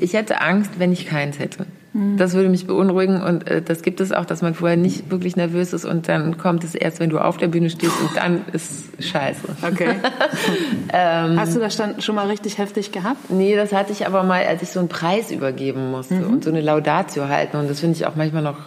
[0.00, 1.66] ich hätte Angst, wenn ich keins hätte.
[1.96, 2.16] Mhm.
[2.18, 5.36] Das würde mich beunruhigen und äh, das gibt es auch, dass man vorher nicht wirklich
[5.36, 8.44] nervös ist und dann kommt es erst, wenn du auf der Bühne stehst und dann
[8.52, 9.40] ist scheiße.
[9.62, 9.94] Okay.
[10.92, 13.30] ähm, Hast du das dann schon mal richtig heftig gehabt?
[13.30, 16.34] Nee, das hatte ich aber mal, als ich so einen Preis übergeben musste mhm.
[16.34, 18.58] und so eine Laudatio halten und das finde ich auch manchmal noch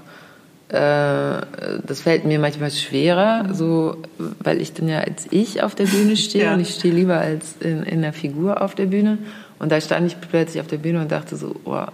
[0.70, 1.42] äh,
[1.84, 6.16] das fällt mir manchmal schwerer, so, weil ich dann ja als ich auf der Bühne
[6.16, 6.54] stehe ja.
[6.54, 9.18] und ich stehe lieber als in, in der Figur auf der Bühne.
[9.58, 11.86] Und da stand ich plötzlich auf der Bühne und dachte so, oh,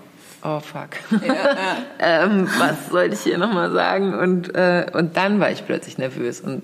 [0.45, 0.89] oh fuck,
[1.25, 1.77] ja,
[2.23, 4.13] ähm, was soll ich hier nochmal sagen?
[4.13, 6.41] Und, äh, und dann war ich plötzlich nervös.
[6.41, 6.63] Und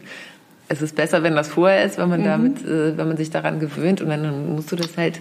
[0.68, 2.26] es ist besser, wenn das vorher ist, wenn man mhm.
[2.26, 5.20] damit, äh, wenn man sich daran gewöhnt und dann musst du das halt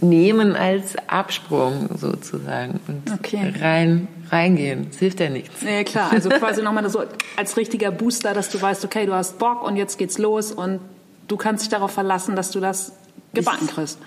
[0.00, 3.52] nehmen als Absprung sozusagen und okay.
[3.60, 4.88] rein reingehen.
[4.90, 5.62] Es hilft ja nichts.
[5.62, 6.10] Ja, klar.
[6.12, 7.04] Also quasi nochmal so
[7.36, 10.80] als richtiger Booster, dass du weißt, okay, du hast Bock und jetzt geht's los und
[11.28, 12.92] du kannst dich darauf verlassen, dass du das
[13.32, 13.98] gebacken kriegst.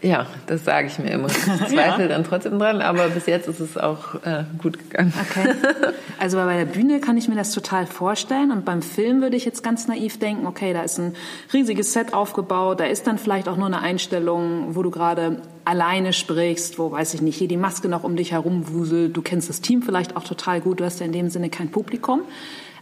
[0.00, 1.28] Ja, das sage ich mir immer.
[1.58, 2.08] Ich zweifle ja.
[2.08, 5.12] dann trotzdem dran, aber bis jetzt ist es auch äh, gut gegangen.
[5.20, 5.54] Okay.
[6.20, 9.44] Also bei der Bühne kann ich mir das total vorstellen und beim Film würde ich
[9.44, 11.14] jetzt ganz naiv denken, okay, da ist ein
[11.52, 16.12] riesiges Set aufgebaut, da ist dann vielleicht auch nur eine Einstellung, wo du gerade alleine
[16.12, 19.48] sprichst, wo, weiß ich nicht, hier die Maske noch um dich herum wuselt, du kennst
[19.48, 22.22] das Team vielleicht auch total gut, du hast ja in dem Sinne kein Publikum.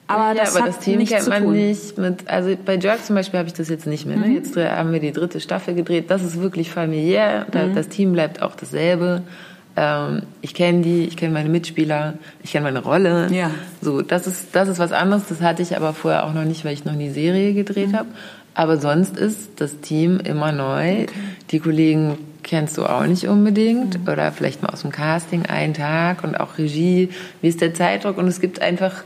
[0.09, 1.99] Aber, ja, das, aber das Team kennt man nicht.
[1.99, 4.17] Mit, also bei Jerk zum Beispiel habe ich das jetzt nicht mehr.
[4.17, 4.27] Ne?
[4.27, 4.35] Mhm.
[4.37, 6.11] Jetzt haben wir die dritte Staffel gedreht.
[6.11, 7.47] Das ist wirklich familiär.
[7.53, 7.75] Mhm.
[7.75, 9.23] Das Team bleibt auch dasselbe.
[9.77, 13.29] Ähm, ich kenne die, ich kenne meine Mitspieler, ich kenne meine Rolle.
[13.33, 13.51] Ja.
[13.83, 15.25] So, das ist das ist was anderes.
[15.29, 17.97] Das hatte ich aber vorher auch noch nicht, weil ich noch nie Serie gedreht mhm.
[17.97, 18.09] habe.
[18.55, 21.03] Aber sonst ist das Team immer neu.
[21.03, 21.09] Okay.
[21.51, 24.09] Die Kollegen kennst du auch nicht unbedingt mhm.
[24.09, 27.11] oder vielleicht mal aus dem Casting einen Tag und auch Regie.
[27.43, 28.17] Wie ist der Zeitdruck?
[28.17, 29.03] Und es gibt einfach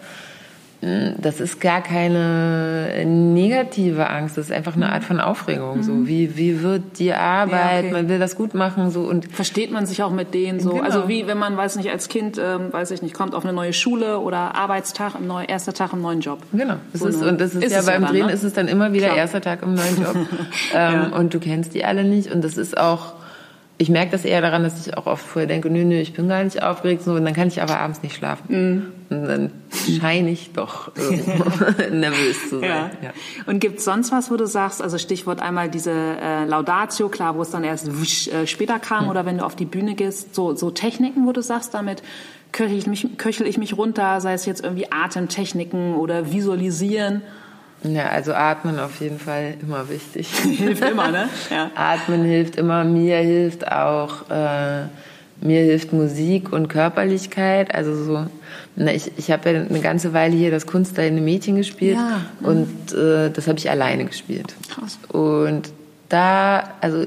[0.82, 5.78] das ist gar keine negative Angst, das ist einfach eine Art von Aufregung.
[5.78, 5.82] Mhm.
[5.82, 7.52] So wie wie wird die Arbeit?
[7.52, 7.92] Ja, okay.
[7.92, 10.70] Man will das gut machen so und versteht man sich auch mit denen so.
[10.70, 10.82] Genau.
[10.82, 13.52] Also wie wenn man weiß nicht als Kind ähm, weiß ich nicht kommt auf eine
[13.52, 16.38] neue Schule oder Arbeitstag im neuen erster Tag im neuen Job.
[16.52, 16.76] Genau.
[16.92, 18.32] Das so ist, und das ist, ist ja beim dann, Drehen ne?
[18.32, 19.18] ist es dann immer wieder Klar.
[19.18, 20.16] erster Tag im neuen Job
[20.74, 21.06] ähm, ja.
[21.08, 23.19] und du kennst die alle nicht und das ist auch
[23.80, 26.28] ich merke das eher daran, dass ich auch oft vorher denke, nö, nö, ich bin
[26.28, 28.44] gar nicht aufgeregt, so, und dann kann ich aber abends nicht schlafen.
[29.08, 29.14] Mm.
[29.14, 30.92] Und dann scheine ich doch
[31.90, 32.68] nervös zu sein.
[32.68, 32.90] Ja.
[33.02, 33.10] Ja.
[33.46, 37.36] Und gibt es sonst was, wo du sagst, also Stichwort einmal diese äh, Laudatio, klar,
[37.36, 39.08] wo es dann erst wusch, äh, später kam, hm.
[39.08, 42.02] oder wenn du auf die Bühne gehst, so, so Techniken, wo du sagst, damit
[42.52, 47.22] köchel ich, mich, köchel ich mich runter, sei es jetzt irgendwie Atemtechniken oder Visualisieren.
[47.82, 50.28] Ja, also atmen auf jeden Fall immer wichtig.
[50.42, 51.28] hilft immer, ne?
[51.50, 51.70] Ja.
[51.74, 52.84] Atmen hilft immer.
[52.84, 54.82] Mir hilft auch, äh,
[55.40, 57.74] mir hilft Musik und Körperlichkeit.
[57.74, 58.26] Also so,
[58.76, 62.20] na, ich, ich habe ja eine ganze Weile hier das Kunstdeine Mädchen gespielt ja.
[62.42, 64.54] und äh, das habe ich alleine gespielt.
[64.68, 64.98] Krass.
[65.08, 65.72] Und
[66.10, 67.06] da, also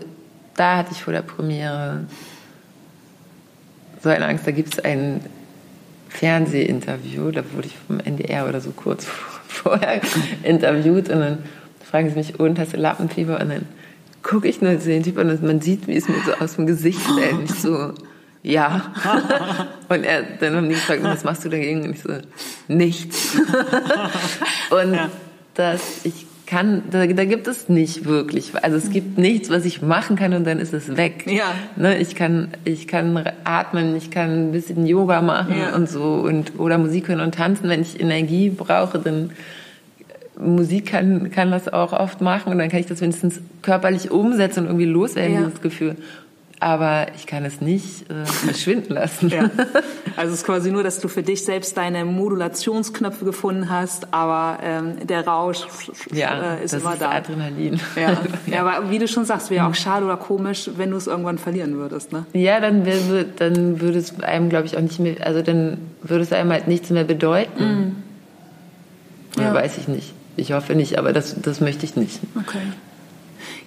[0.56, 2.06] da hatte ich vor der Premiere
[4.02, 4.48] so eine Angst.
[4.48, 5.22] Da gibt es ein
[6.10, 10.02] Fernsehinterview, da wurde ich vom NDR oder so kurz vor vorher
[10.44, 11.38] interviewt und dann
[11.90, 13.40] fragen sie mich, und hast du Lappenfieber?
[13.40, 13.66] Und dann
[14.24, 16.66] gucke ich nur den Typ an und man sieht, wie es mir so aus dem
[16.66, 17.34] Gesicht fällt.
[17.34, 17.94] Und ich so,
[18.42, 18.94] ja.
[19.90, 21.84] Und er, dann haben die gefragt, was machst du dagegen?
[21.84, 22.10] Und ich so,
[22.68, 23.36] nichts.
[24.70, 25.10] Und ja.
[25.54, 28.52] das, ich kann, da, da gibt es nicht wirklich.
[28.62, 31.26] Also es gibt nichts, was ich machen kann und dann ist es weg.
[31.26, 31.54] Ja.
[31.76, 35.76] Ne, ich kann, ich kann atmen, ich kann ein bisschen Yoga machen ja.
[35.76, 37.70] und so und oder Musik hören und tanzen.
[37.70, 39.32] Wenn ich Energie brauche, dann
[40.38, 44.62] Musik kann, kann das auch oft machen und dann kann ich das wenigstens körperlich umsetzen
[44.62, 45.40] und irgendwie loswerden, ja.
[45.46, 45.96] dieses Gefühl
[46.64, 49.30] aber ich kann es nicht äh, verschwinden lassen.
[49.30, 49.50] Ja.
[50.16, 54.60] Also es ist quasi nur, dass du für dich selbst deine Modulationsknöpfe gefunden hast, aber
[54.64, 55.68] ähm, der Rausch
[56.14, 57.12] ja, äh, ist immer ist da.
[57.12, 57.80] Adrenalin.
[57.96, 58.18] Ja.
[58.46, 61.38] ja, aber wie du schon sagst, wäre auch schade oder komisch, wenn du es irgendwann
[61.38, 62.14] verlieren würdest.
[62.14, 62.26] Ne?
[62.34, 66.24] Ja, dann, wär, dann würde es einem, glaube ich, auch nicht mehr, also dann würde
[66.24, 67.96] es einem halt nichts mehr bedeuten.
[69.36, 69.42] Mhm.
[69.42, 69.54] Ja.
[69.54, 70.14] Weiß ich nicht.
[70.38, 72.20] Ich hoffe nicht, aber das, das möchte ich nicht.
[72.40, 72.62] Okay.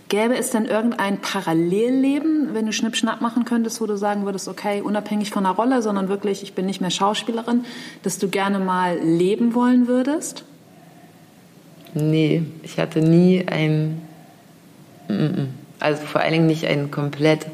[0.08, 4.80] Gäbe es denn irgendein Parallelleben, wenn du Schnippschnapp machen könntest, wo du sagen würdest, okay,
[4.80, 7.64] unabhängig von der Rolle, sondern wirklich, ich bin nicht mehr Schauspielerin,
[8.04, 10.44] dass du gerne mal leben wollen würdest?
[11.94, 14.00] Nee, ich hatte nie ein,
[15.80, 17.46] also vor allen Dingen nicht ein komplett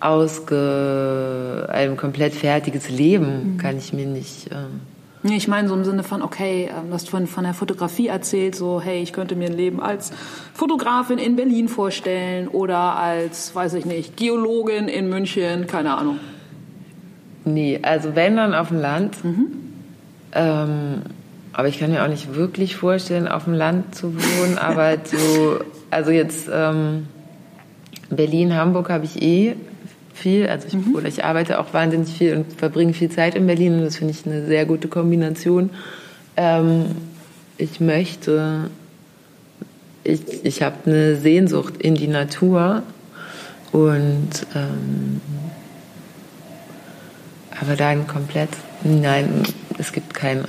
[0.00, 3.58] ausge, ein komplett fertiges Leben, mhm.
[3.58, 4.50] kann ich mir nicht.
[4.52, 4.80] Ähm
[5.22, 8.06] Nee, ich meine so im Sinne von, okay, ähm, du hast vorhin von der Fotografie
[8.06, 10.12] erzählt, so, hey, ich könnte mir ein Leben als
[10.54, 16.18] Fotografin in Berlin vorstellen oder als, weiß ich nicht, Geologin in München, keine Ahnung.
[17.44, 19.22] Nee, also wenn dann auf dem Land.
[19.22, 19.46] Mhm.
[20.32, 21.02] Ähm,
[21.52, 25.58] aber ich kann mir auch nicht wirklich vorstellen, auf dem Land zu wohnen, aber so,
[25.90, 27.08] also jetzt ähm,
[28.08, 29.56] Berlin, Hamburg habe ich eh
[30.20, 30.48] viel.
[30.48, 30.94] Also ich, mhm.
[30.94, 34.12] oder ich arbeite auch wahnsinnig viel und verbringe viel Zeit in Berlin und das finde
[34.12, 35.70] ich eine sehr gute Kombination.
[36.36, 36.86] Ähm,
[37.58, 38.70] ich möchte,
[40.04, 42.82] ich, ich habe eine Sehnsucht in die Natur
[43.72, 45.20] und ähm,
[47.60, 48.48] aber dann komplett,
[48.82, 49.42] nein,
[49.78, 50.44] es gibt kein,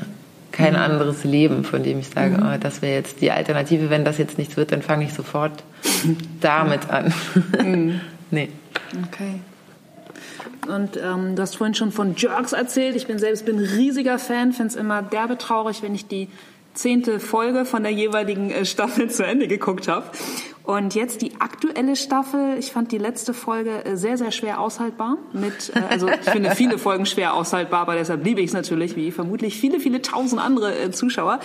[0.52, 0.80] kein mhm.
[0.80, 2.44] anderes Leben, von dem ich sage, mhm.
[2.44, 3.90] oh, das wäre jetzt die Alternative.
[3.90, 5.64] Wenn das jetzt nichts wird, dann fange ich sofort
[6.42, 7.14] damit an.
[7.62, 8.02] Mhm.
[8.32, 8.50] nee.
[9.08, 9.42] Okay.
[10.68, 12.96] Und ähm, du hast vorhin schon von Jerks erzählt.
[12.96, 16.28] Ich bin selbst bin riesiger Fan, finde es immer derbe traurig, wenn ich die
[16.74, 20.06] zehnte Folge von der jeweiligen äh, Staffel zu Ende geguckt habe.
[20.78, 22.58] Und jetzt die aktuelle Staffel.
[22.58, 25.18] Ich fand die letzte Folge äh, sehr, sehr schwer aushaltbar.
[25.34, 28.96] Mit, äh, also ich finde viele Folgen schwer aushaltbar, aber deshalb liebe ich es natürlich,
[28.96, 31.40] wie vermutlich viele, viele tausend andere Zuschauer.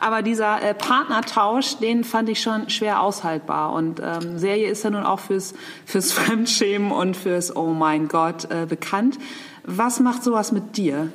[0.00, 3.72] Aber dieser Partnertausch, den fand ich schon schwer aushaltbar.
[3.72, 5.54] Und ähm, Serie ist ja nun auch fürs,
[5.86, 9.18] fürs Fremdschämen und fürs Oh mein Gott äh, bekannt.
[9.64, 11.10] Was macht sowas mit dir?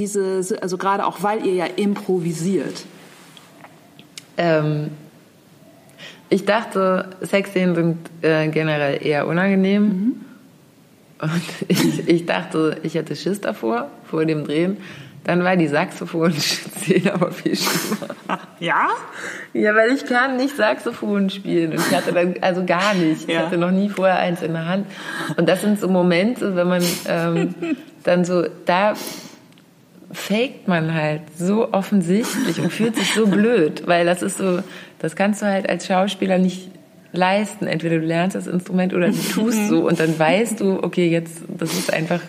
[0.00, 2.84] diese, also gerade auch weil ihr ja improvisiert?
[4.36, 4.90] Ähm,
[6.30, 9.82] ich dachte, Sexszenen sind äh, generell eher unangenehm.
[9.82, 10.14] Mhm.
[11.20, 14.78] Und ich, ich dachte, ich hätte Schiss davor, vor dem Drehen.
[15.24, 18.14] Dann war die Saxophon-Szene aber viel schlimmer.
[18.58, 18.88] Ja?
[19.52, 21.72] Ja, weil ich kann nicht Saxophon spielen.
[21.72, 23.28] Und ich hatte dann, also gar nicht.
[23.28, 23.40] Ich ja.
[23.42, 24.86] hatte noch nie vorher eins in der Hand.
[25.36, 27.54] Und das sind so Momente, wenn man ähm,
[28.02, 28.94] dann so, da
[30.12, 34.60] faked man halt so offensichtlich und fühlt sich so blöd, weil das ist so,
[34.98, 36.70] das kannst du halt als Schauspieler nicht
[37.12, 37.66] leisten.
[37.66, 41.42] Entweder du lernst das Instrument oder du tust so und dann weißt du, okay, jetzt,
[41.48, 42.20] das ist einfach,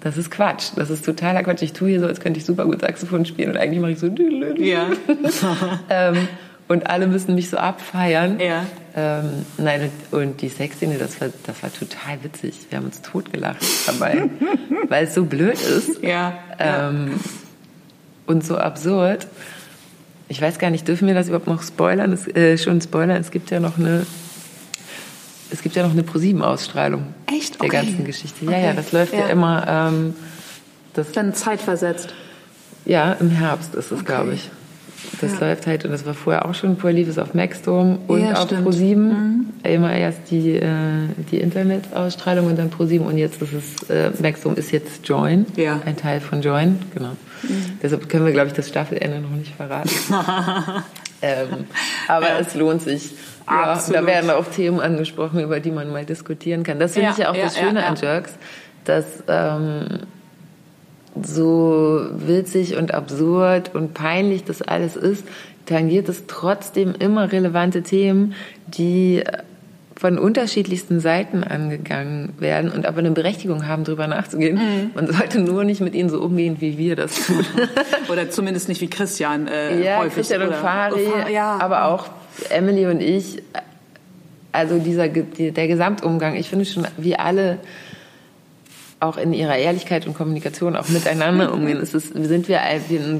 [0.00, 0.70] das ist Quatsch.
[0.76, 1.62] Das ist totaler Quatsch.
[1.62, 3.98] Ich tue hier so, als könnte ich super gut Saxophon spielen und eigentlich mache ich
[3.98, 4.06] so.
[4.58, 4.90] Ja.
[5.90, 6.28] ähm,
[6.70, 8.38] und alle müssen mich so abfeiern.
[8.38, 8.64] Ja.
[8.94, 12.54] Ähm, nein, und die Sexszene, das war, das war total witzig.
[12.70, 14.30] Wir haben uns totgelacht dabei,
[14.88, 16.00] weil es so blöd ist.
[16.00, 16.32] Ja.
[16.60, 17.18] Ähm,
[18.26, 19.26] und so absurd.
[20.28, 22.12] Ich weiß gar nicht, dürfen wir das überhaupt noch spoilern?
[22.12, 23.20] Es, äh, schon spoilern.
[23.20, 24.06] Es gibt ja noch eine,
[25.50, 27.14] es gibt ja noch eine ProSieben-Ausstrahlung.
[27.26, 27.56] Echt?
[27.56, 27.78] Der okay.
[27.78, 28.44] ganzen Geschichte.
[28.44, 28.64] Ja, okay.
[28.66, 29.66] ja, das läuft ja, ja immer.
[29.66, 30.14] Ähm,
[30.94, 32.14] das, Dann zeitversetzt.
[32.84, 34.04] Ja, im Herbst ist es, okay.
[34.04, 34.50] glaube ich.
[35.20, 35.48] Das ja.
[35.48, 38.34] läuft halt, und das war vorher auch schon, vorher lief es auf Maxdome und ja,
[38.34, 38.96] auf Pro7.
[38.96, 39.46] Mhm.
[39.62, 40.70] Immer erst die, äh,
[41.30, 45.80] die Internetausstrahlung und dann Pro7 und jetzt ist es, äh, Maxdome ist jetzt Join, ja.
[45.84, 47.10] ein Teil von Join, genau.
[47.42, 47.78] Mhm.
[47.82, 49.90] Deshalb können wir, glaube ich, das Staffelende noch nicht verraten.
[51.22, 51.66] ähm,
[52.08, 52.38] aber ja.
[52.38, 53.10] es lohnt sich.
[53.46, 56.78] Ja, da werden auch Themen angesprochen, über die man mal diskutieren kann.
[56.78, 58.32] Das finde ich ja auch das Schöne an Jerks,
[58.84, 60.00] dass ähm,
[61.22, 65.24] so witzig und absurd und peinlich das alles ist,
[65.66, 68.34] tangiert es trotzdem immer relevante Themen,
[68.66, 69.22] die
[70.00, 74.56] von unterschiedlichsten Seiten angegangen werden und aber eine Berechtigung haben, darüber nachzugehen.
[74.56, 74.90] Mhm.
[74.94, 77.44] Man sollte nur nicht mit ihnen so umgehen, wie wir das tun.
[78.08, 80.14] oder zumindest nicht wie Christian äh, ja, häufig.
[80.14, 81.58] Christian und Fari, ja.
[81.60, 82.06] aber auch
[82.48, 83.42] Emily und ich.
[84.52, 86.34] Also dieser der Gesamtumgang.
[86.34, 87.58] Ich finde schon, wie alle
[89.00, 91.78] auch in ihrer Ehrlichkeit und Kommunikation auch miteinander umgehen.
[91.78, 92.60] Es ist, sind wir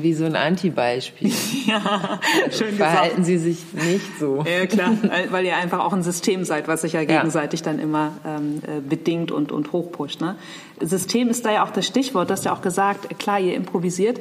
[0.03, 1.33] wie so ein Antibeispiel.
[1.67, 2.19] Ja,
[2.51, 3.27] schön Verhalten gesagt.
[3.27, 4.45] Sie sich nicht so.
[4.45, 4.93] Ja, klar,
[5.31, 7.67] weil ihr einfach auch ein System seid, was sich ja gegenseitig ja.
[7.67, 10.21] dann immer ähm, äh, bedingt und, und hochpusht.
[10.21, 10.37] Ne?
[10.81, 12.29] System ist da ja auch das Stichwort.
[12.29, 14.19] Du hast ja auch gesagt, klar, ihr improvisiert.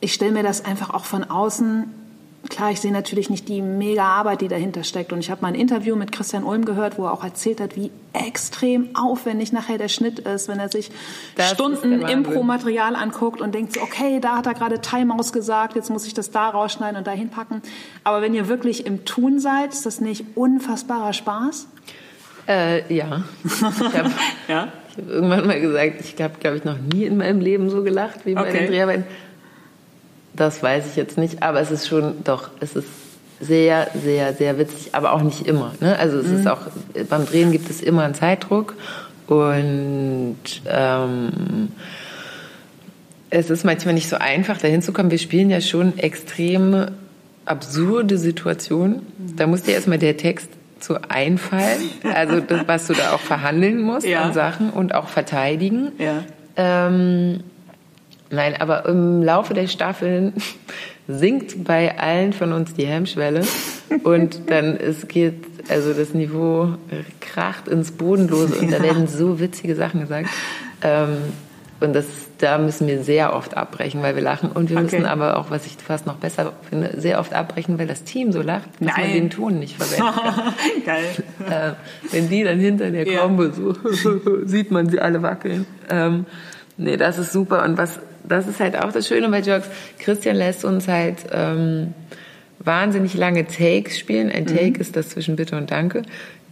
[0.00, 1.84] Ich stelle mir das einfach auch von außen
[2.48, 5.12] klar, ich sehe natürlich nicht die mega Arbeit, die dahinter steckt.
[5.12, 7.76] Und ich habe mal ein Interview mit Christian Ulm gehört, wo er auch erzählt hat,
[7.76, 10.90] wie extrem aufwendig nachher der Schnitt ist, wenn er sich
[11.36, 15.90] das Stunden Impro-Material anguckt und denkt so, okay, da hat er gerade Timeout gesagt, jetzt
[15.90, 17.62] muss ich das da rausschneiden und da hinpacken.
[18.04, 21.68] Aber wenn ihr wirklich im Tun seid, ist das nicht unfassbarer Spaß?
[22.48, 23.24] Äh, ja.
[23.44, 24.10] Ich habe
[24.48, 24.72] ja?
[24.96, 28.24] hab irgendwann mal gesagt, ich habe, glaube ich, noch nie in meinem Leben so gelacht
[28.24, 28.58] wie bei okay.
[28.58, 29.04] den Dreharbeiten.
[30.36, 32.88] Das weiß ich jetzt nicht, aber es ist schon, doch, es ist
[33.40, 35.72] sehr, sehr, sehr witzig, aber auch nicht immer.
[35.80, 35.98] Ne?
[35.98, 36.38] Also es mhm.
[36.40, 36.60] ist auch,
[37.08, 38.74] beim Drehen gibt es immer einen Zeitdruck
[39.26, 41.68] und ähm,
[43.30, 45.10] es ist manchmal nicht so einfach, da hinzukommen.
[45.10, 46.86] Wir spielen ja schon extrem
[47.44, 49.06] absurde Situationen.
[49.36, 50.48] Da muss dir erstmal der Text
[50.80, 54.22] zu einfallen, also das, was du da auch verhandeln musst ja.
[54.22, 55.92] an Sachen und auch verteidigen.
[55.98, 56.22] Ja.
[56.56, 57.40] Ähm,
[58.30, 60.32] Nein, aber im Laufe der Staffeln
[61.08, 63.42] sinkt bei allen von uns die Hemmschwelle
[64.02, 65.34] und dann es geht,
[65.68, 66.70] also das Niveau
[67.20, 70.28] kracht ins Bodenlose und da werden so witzige Sachen gesagt.
[70.82, 71.18] Ähm,
[71.78, 72.06] Und das,
[72.38, 74.50] da müssen wir sehr oft abbrechen, weil wir lachen.
[74.50, 74.84] Und wir Okay.
[74.96, 78.32] müssen aber auch, was ich fast noch besser finde, sehr oft abbrechen, weil das Team
[78.32, 79.12] so lacht, dass man Nein.
[79.12, 80.54] den Ton nicht verwenden kann.
[80.86, 81.04] Geil.
[81.50, 83.28] äh, wenn die dann hinter der Ja.
[83.52, 83.74] So,
[84.46, 85.66] sieht man sie alle wackeln.
[85.90, 86.24] Ähm,
[86.78, 87.62] nee, das ist super.
[87.62, 89.68] Und was, das ist halt auch das Schöne bei Jerks.
[89.98, 91.94] Christian lässt uns halt ähm,
[92.58, 94.30] wahnsinnig lange Takes spielen.
[94.30, 96.02] Ein Take ist das zwischen Bitte und Danke.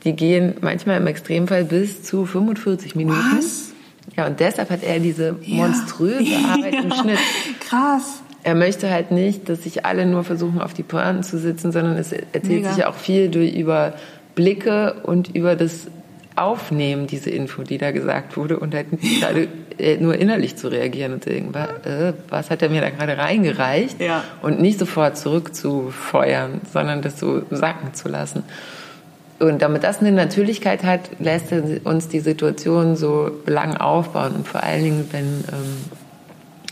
[0.05, 3.19] Die gehen manchmal im Extremfall bis zu 45 Minuten.
[3.37, 3.73] Was?
[4.17, 7.19] Ja, und deshalb hat er diese monströse Arbeit im Schnitt.
[7.61, 8.23] Krass.
[8.43, 11.97] Er möchte halt nicht, dass sich alle nur versuchen, auf die Pointen zu sitzen, sondern
[11.97, 12.69] es erzählt Mega.
[12.69, 13.95] sich ja auch viel durch, über
[14.35, 15.87] Blicke und über das
[16.37, 18.89] Aufnehmen, diese Info, die da gesagt wurde, und halt
[19.21, 19.49] gerade,
[20.01, 24.01] nur innerlich zu reagieren und zu denken, äh, was hat er mir da gerade reingereicht?
[24.01, 24.25] Ja.
[24.43, 28.45] Und nicht sofort zurückzufeuern, sondern das so sacken zu lassen.
[29.41, 34.33] Und damit das eine Natürlichkeit hat, lässt er uns die Situation so lang aufbauen.
[34.37, 35.85] Und vor allen Dingen, wenn ähm,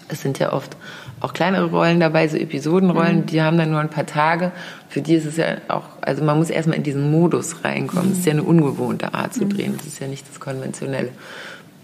[0.08, 0.76] es sind ja oft
[1.20, 4.52] auch kleinere Rollen dabei, so Episodenrollen, die haben dann nur ein paar Tage.
[4.88, 8.12] Für die ist es ja auch, also man muss erstmal in diesen Modus reinkommen.
[8.12, 9.74] Es ist ja eine ungewohnte Art zu drehen.
[9.76, 11.10] Das ist ja nicht das Konventionelle.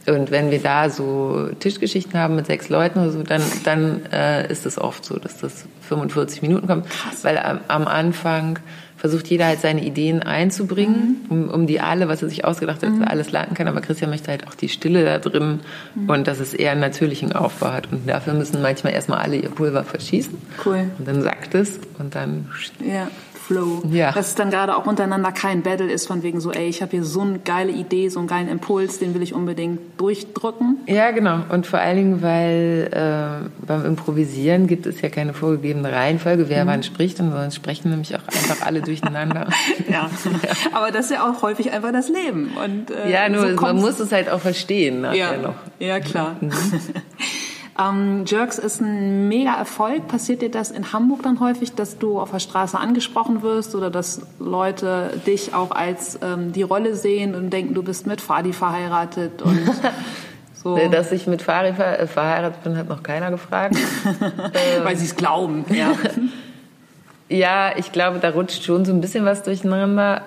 [0.08, 4.50] Und wenn wir da so Tischgeschichten haben mit sechs Leuten oder so, dann, dann äh,
[4.50, 6.86] ist es oft so, dass das 45 Minuten kommt.
[7.22, 8.58] Weil am, am Anfang
[8.98, 12.90] versucht jeder halt seine Ideen einzubringen, um, um die alle, was er sich ausgedacht hat,
[13.00, 13.68] er alles landen kann.
[13.68, 15.60] Aber Christian möchte halt auch die Stille da drin
[16.08, 17.92] und dass es eher einen natürlichen Aufbau hat.
[17.92, 20.36] Und dafür müssen manchmal erstmal alle ihr Pulver verschießen.
[20.64, 20.90] Cool.
[20.98, 22.48] Und dann sackt es und dann
[22.84, 23.08] Ja,
[23.48, 23.82] Flow.
[23.90, 24.12] Ja.
[24.12, 26.90] Dass es dann gerade auch untereinander kein Battle ist von wegen so, ey, ich habe
[26.90, 30.80] hier so eine geile Idee, so einen geilen Impuls, den will ich unbedingt durchdrücken.
[30.86, 31.40] Ja, genau.
[31.48, 36.66] Und vor allen Dingen, weil äh, beim Improvisieren gibt es ja keine vorgegebene Reihenfolge, wer
[36.66, 39.48] wann spricht, und sonst sprechen nämlich auch einfach alle durcheinander.
[39.88, 40.10] Ja.
[40.72, 42.50] Aber das ist ja auch häufig einfach das Leben.
[42.62, 45.54] Und, äh, ja, nur so man muss es halt auch verstehen ja, noch.
[45.78, 46.36] ja, klar.
[47.78, 50.08] ähm, Jerks ist ein mega Erfolg.
[50.08, 53.90] Passiert dir das in Hamburg dann häufig, dass du auf der Straße angesprochen wirst oder
[53.90, 58.52] dass Leute dich auch als ähm, die Rolle sehen und denken, du bist mit Fadi
[58.52, 59.60] verheiratet und
[60.54, 63.76] so, Dass ich mit Fari ver äh, verheiratet bin, hat noch keiner gefragt.
[64.82, 65.64] weil sie es glauben.
[65.70, 65.92] Ja.
[67.28, 70.22] ja, ich glaube, da rutscht schon so ein bisschen was durcheinander.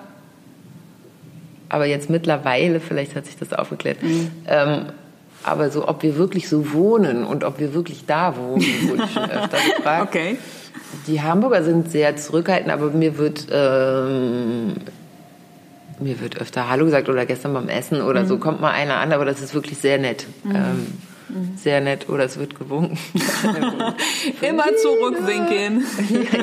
[1.68, 3.98] Aber jetzt mittlerweile, vielleicht hat sich das aufgeklärt.
[4.46, 4.86] Ähm,
[5.44, 9.12] aber so, ob wir wirklich so wohnen und ob wir wirklich da wohnen, wurde ich
[9.12, 10.08] schon öfter gefragt.
[10.08, 10.38] Okay.
[11.06, 14.74] Die Hamburger sind sehr zurückhaltend, aber mir wird, ähm,
[15.98, 19.12] mir wird öfter Hallo gesagt oder gestern beim Essen oder so kommt mal einer an,
[19.12, 20.26] aber das ist wirklich sehr nett.
[20.44, 20.86] Ähm,
[21.56, 22.98] Sehr nett oder es wird gewunken.
[24.42, 25.82] Immer zurückwinken.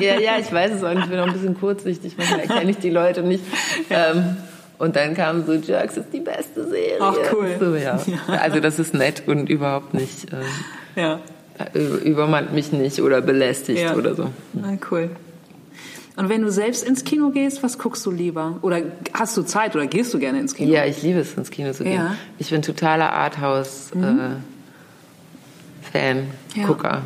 [0.00, 1.04] ja, ja, ich weiß es auch nicht.
[1.04, 2.16] Ich bin auch ein bisschen kurzsichtig.
[2.18, 3.44] Manchmal erkenne ich die Leute nicht.
[3.88, 4.36] Ähm,
[4.80, 6.96] und dann kam so, Jerks ist die beste Serie.
[7.00, 7.56] Ach, cool.
[7.60, 8.00] So, ja.
[8.26, 10.38] Also das ist nett und überhaupt nicht, ähm,
[10.96, 11.20] Ja.
[11.74, 13.94] über- übermannt mich nicht oder belästigt Ja.
[13.94, 14.30] oder so.
[14.54, 15.10] Na, cool.
[16.16, 18.58] Und wenn du selbst ins Kino gehst, was guckst du lieber?
[18.62, 18.82] Oder
[19.14, 20.70] hast du Zeit oder gehst du gerne ins Kino?
[20.70, 21.94] Ja, ich liebe es, ins Kino zu gehen.
[21.94, 22.08] Ja.
[22.10, 22.16] Mhm.
[22.38, 24.42] Ich bin totaler Arthouse-Fan,
[26.54, 26.66] Ja.
[26.66, 27.02] Gucker.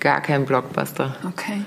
[0.00, 1.14] Gar kein Blockbuster.
[1.28, 1.62] Okay.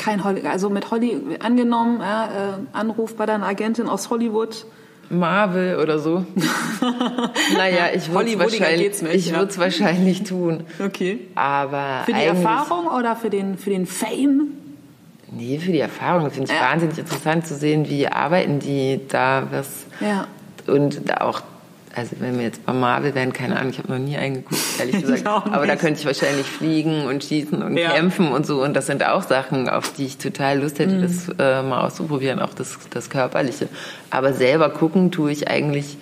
[0.00, 2.28] Kein Holly, also mit Holly, angenommen, ja, äh,
[2.72, 4.66] Anruf bei deiner Agentin aus Hollywood.
[5.10, 6.24] Marvel oder so.
[7.56, 9.46] naja, ich würde es wahrscheinlich, geht's nicht, ich ja.
[9.58, 10.64] wahrscheinlich tun.
[10.84, 11.20] Okay.
[11.34, 14.52] Aber Für die Erfahrung oder für den, für den Fame?
[15.30, 16.26] Nee, für die Erfahrung.
[16.28, 16.70] Ich finde es Ja.
[16.70, 20.26] wahnsinnig interessant zu sehen, wie arbeiten die da, was Ja.
[20.66, 21.42] und auch,
[21.94, 25.00] also wenn wir jetzt bei Marvel wären, keine Ahnung, ich habe noch nie eingeguckt, ehrlich
[25.00, 25.26] gesagt.
[25.26, 27.90] Aber da könnte ich wahrscheinlich fliegen und schießen und Ja.
[27.92, 28.62] kämpfen und so.
[28.62, 31.02] Und das sind auch Sachen, auf die ich total Lust hätte, Mhm.
[31.02, 33.68] das äh, mal auszuprobieren, auch das, das Körperliche.
[34.10, 35.96] Aber selber gucken tue ich eigentlich,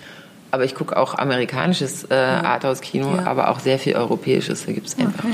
[0.51, 3.25] aber ich gucke auch amerikanisches äh, Arthouse-Kino, Ja.
[3.25, 4.65] aber auch sehr viel europäisches.
[4.65, 5.33] Da gibt es einfach Okay.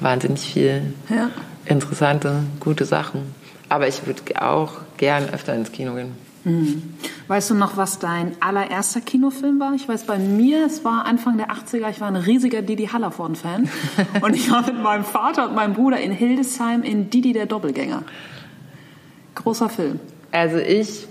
[0.00, 1.30] wahnsinnig viel Ja.
[1.66, 3.34] interessante, gute Sachen.
[3.68, 6.12] Aber ich würde auch gern öfter ins Kino gehen.
[7.26, 9.74] Weißt du noch, was dein allererster Kinofilm war?
[9.74, 13.68] Ich weiß, bei mir, es war Anfang der 80er, ich war ein riesiger Didi Hallervorden-Fan.
[14.22, 18.02] und ich war mit meinem Vater und meinem Bruder in Hildesheim in Didi der Doppelgänger.
[19.34, 20.00] Großer Film.
[20.32, 21.06] Also ich,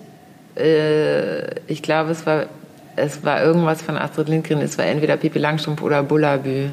[0.55, 2.47] äh, ich glaube, es war,
[2.95, 4.59] es war irgendwas von Astrid Lindgren.
[4.59, 6.69] Es war entweder Pippi Langstrumpf oder Bullabü,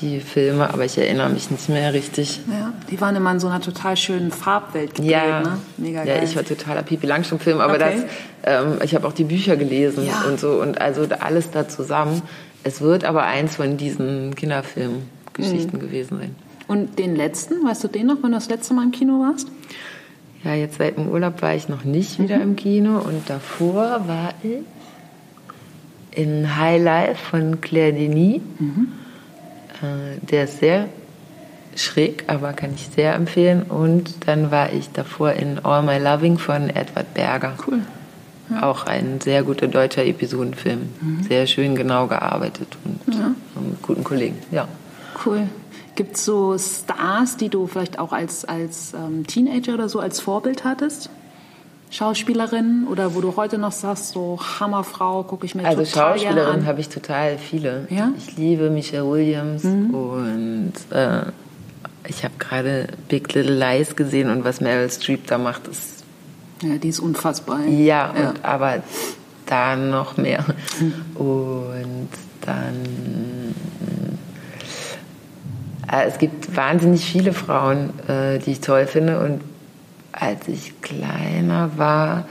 [0.00, 2.40] die Filme, aber ich erinnere mich nicht mehr richtig.
[2.50, 5.58] Ja, die waren immer in so einer total schönen Farbwelt geprägt, Ja, ne?
[5.76, 6.24] Mega ja, geil.
[6.24, 8.02] ich war totaler Pipi Langstrumpf-Film, aber Okay.
[8.44, 10.24] das, ähm, ich habe auch die Bücher gelesen Ja.
[10.28, 12.22] und so und also alles da zusammen.
[12.62, 15.80] Es wird aber eins von diesen Kinderfilmgeschichten Mhm.
[15.80, 16.34] gewesen sein.
[16.68, 19.48] und den letzten, weißt du den noch, wenn du das letzte Mal im Kino warst?
[20.44, 22.42] Ja, jetzt seit dem Urlaub war ich noch nicht wieder Mhm.
[22.42, 24.58] im Kino und davor war ich.
[26.12, 28.40] in High Life von Claire Denis.
[28.58, 28.88] Mhm.
[29.82, 30.88] Äh, der ist sehr
[31.76, 33.62] schräg, aber kann ich sehr empfehlen.
[33.62, 37.54] Und dann war ich davor in All My Loving von Edward Berger.
[37.66, 37.80] Cool.
[38.50, 38.68] Ja.
[38.68, 40.88] Auch ein sehr guter deutscher Episodenfilm.
[41.00, 41.22] Mhm.
[41.22, 43.34] Sehr schön genau gearbeitet und ja.
[43.60, 44.36] mit guten Kollegen.
[44.50, 44.66] Ja.
[45.24, 45.48] Cool.
[45.94, 50.20] Gibt es so Stars, die du vielleicht auch als, als ähm, Teenager oder so als
[50.20, 51.10] Vorbild hattest?
[51.90, 56.02] Schauspielerin oder wo du heute noch sagst, so Hammerfrau, gucke ich mir also total gerne
[56.02, 56.08] an.
[56.08, 57.86] Also Schauspielerin habe ich total viele.
[57.90, 58.12] Ja?
[58.16, 59.94] Ich liebe Michelle Williams mhm.
[59.94, 61.22] und äh,
[62.06, 66.04] ich habe gerade Big Little Lies gesehen und was Meryl Streep da macht, ist
[66.62, 67.64] ja, die ist unfassbar.
[67.66, 68.30] Ja, ja.
[68.30, 68.82] Und, aber
[69.46, 70.44] da noch mehr.
[70.78, 71.16] Mhm.
[71.16, 72.08] Und
[72.42, 73.54] dann
[75.90, 79.40] äh, es gibt wahnsinnig viele Frauen, äh, die ich toll finde und
[80.20, 82.28] als ich kleiner war,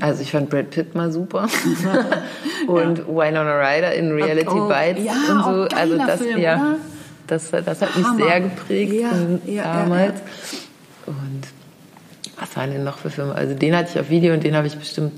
[0.00, 1.42] also ich fand Brad Pitt mal super
[2.66, 3.06] und ja.
[3.06, 5.76] Winona Ryder in Reality oh, Bites ja, und so.
[5.76, 6.76] Also das, Film, ja,
[7.26, 8.24] das, das hat mich Hammer.
[8.24, 8.92] sehr geprägt
[9.46, 10.20] ja, damals.
[11.06, 11.42] Und
[12.38, 13.34] was waren denn noch für Filme?
[13.34, 15.12] Also den hatte ich auf Video und den habe ich bestimmt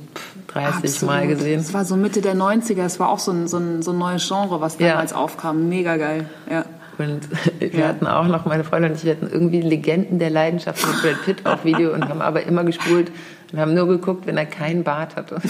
[0.49, 1.15] 30 Absolut.
[1.15, 1.61] Mal gesehen.
[1.61, 3.99] Es war so Mitte der 90er, es war auch so ein, so ein, so ein
[3.99, 5.69] neues Genre, was damals aufkam.
[5.69, 6.27] Mega geil.
[6.51, 6.65] Ja.
[6.99, 7.29] Und
[7.61, 11.03] wir hatten auch noch, meine Freundin und ich, wir hatten irgendwie Legenden der Leidenschaft mit
[11.03, 13.11] Brad Pitt auf Video und haben aber immer gespult
[13.53, 15.37] und haben nur geguckt, wenn er keinen Bart hatte.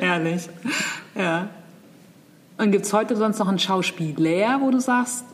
[0.00, 0.48] Herrlich.
[1.14, 1.48] Ja.
[2.58, 5.24] Und gibt es heute sonst noch ein Schauspieler, wo du sagst,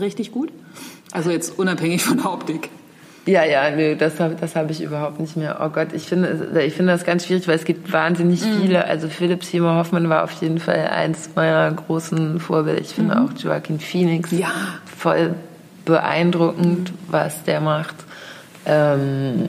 [0.00, 0.52] richtig gut?
[1.12, 2.70] Also jetzt unabhängig von der Optik.
[3.26, 5.58] Ja, ja, nö, das habe das hab ich überhaupt nicht mehr.
[5.64, 8.60] Oh Gott, ich finde, ich finde das ganz schwierig, weil es gibt wahnsinnig mhm.
[8.60, 8.84] viele.
[8.84, 12.80] Also Philipp Seymour Hoffmann war auf jeden Fall eins meiner großen Vorbilder.
[12.80, 13.26] Ich finde mhm.
[13.26, 14.48] auch Joaquin Phoenix ja.
[14.84, 15.34] voll
[15.86, 16.96] beeindruckend, mhm.
[17.08, 17.96] was der macht.
[18.66, 19.48] Ähm,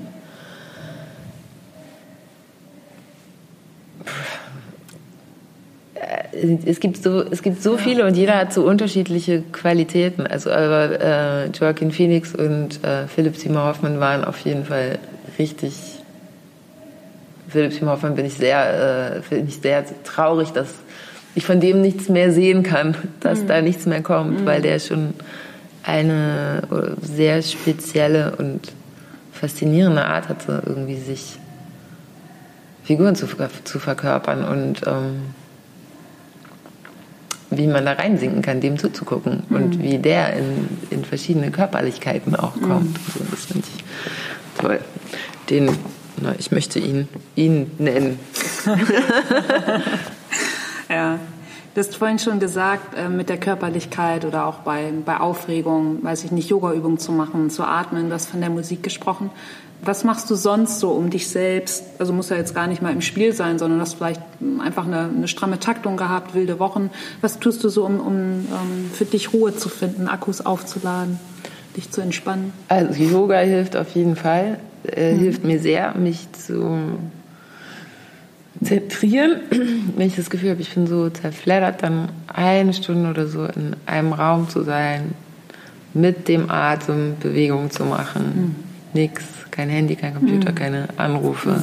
[6.65, 10.27] es gibt so, es gibt so viele und jeder hat so unterschiedliche Qualitäten.
[10.27, 14.99] Also aber äh, Joaquin Phoenix und äh, Philipp Seymour Hoffmann waren auf jeden Fall
[15.39, 15.73] richtig.
[17.47, 20.75] Philipp Seymour Hoffmann bin ich sehr, äh, bin ich sehr traurig, dass
[21.35, 23.47] ich von dem nichts mehr sehen kann, dass mhm.
[23.47, 24.45] da nichts mehr kommt, mhm.
[24.45, 25.13] weil der schon
[25.83, 26.63] eine
[27.01, 28.73] sehr spezielle und
[29.31, 31.37] faszinierende Art hatte, irgendwie sich
[32.83, 33.27] Figuren zu,
[33.63, 35.33] zu verkörpern und ähm,
[37.57, 39.55] wie man da reinsinken kann, dem zuzugucken mhm.
[39.55, 42.89] und wie der in, in verschiedene Körperlichkeiten auch kommt.
[42.89, 42.95] Mhm.
[43.13, 43.83] Also das finde ich
[44.59, 44.79] toll.
[45.49, 45.69] Den,
[46.21, 48.19] na, ich möchte ihn, ihn nennen.
[50.89, 51.19] ja.
[51.73, 56.23] Du hast vorhin schon gesagt, äh, mit der Körperlichkeit oder auch bei, bei Aufregung, weiß
[56.23, 59.29] ich nicht, Yogaübungen zu machen, zu atmen, du hast von der Musik gesprochen.
[59.83, 62.91] Was machst du sonst so, um dich selbst, also muss ja jetzt gar nicht mal
[62.91, 64.21] im Spiel sein, sondern hast vielleicht
[64.59, 66.89] einfach eine, eine stramme Taktung gehabt, wilde Wochen.
[67.21, 68.15] Was tust du so, um, um,
[68.49, 71.19] um für dich Ruhe zu finden, Akkus aufzuladen,
[71.77, 72.51] dich zu entspannen?
[72.67, 75.19] Also Yoga hilft auf jeden Fall, äh, mhm.
[75.19, 76.97] hilft mir sehr, mich zu
[78.63, 79.41] zentrieren.
[79.95, 83.75] Wenn ich das Gefühl habe, ich bin so zerfleddert, dann eine Stunde oder so in
[83.85, 85.13] einem Raum zu sein,
[85.93, 88.23] mit dem Atem Bewegungen zu machen.
[88.23, 88.64] Mhm.
[88.95, 90.55] Nix kein Handy, kein Computer, mhm.
[90.55, 91.61] keine Anrufe.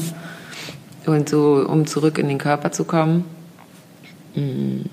[1.05, 3.25] Und so, um zurück in den Körper zu kommen.
[4.35, 4.85] Mhm.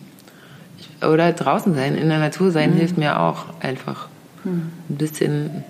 [1.02, 2.78] Oder draußen sein, in der Natur sein, mhm.
[2.78, 4.08] hilft mir auch einfach.
[4.44, 4.72] Mhm.
[4.90, 5.64] Ein bisschen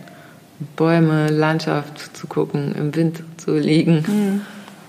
[0.75, 4.05] Bäume, Landschaft zu gucken, im Wind zu liegen.
[4.07, 4.41] Mhm.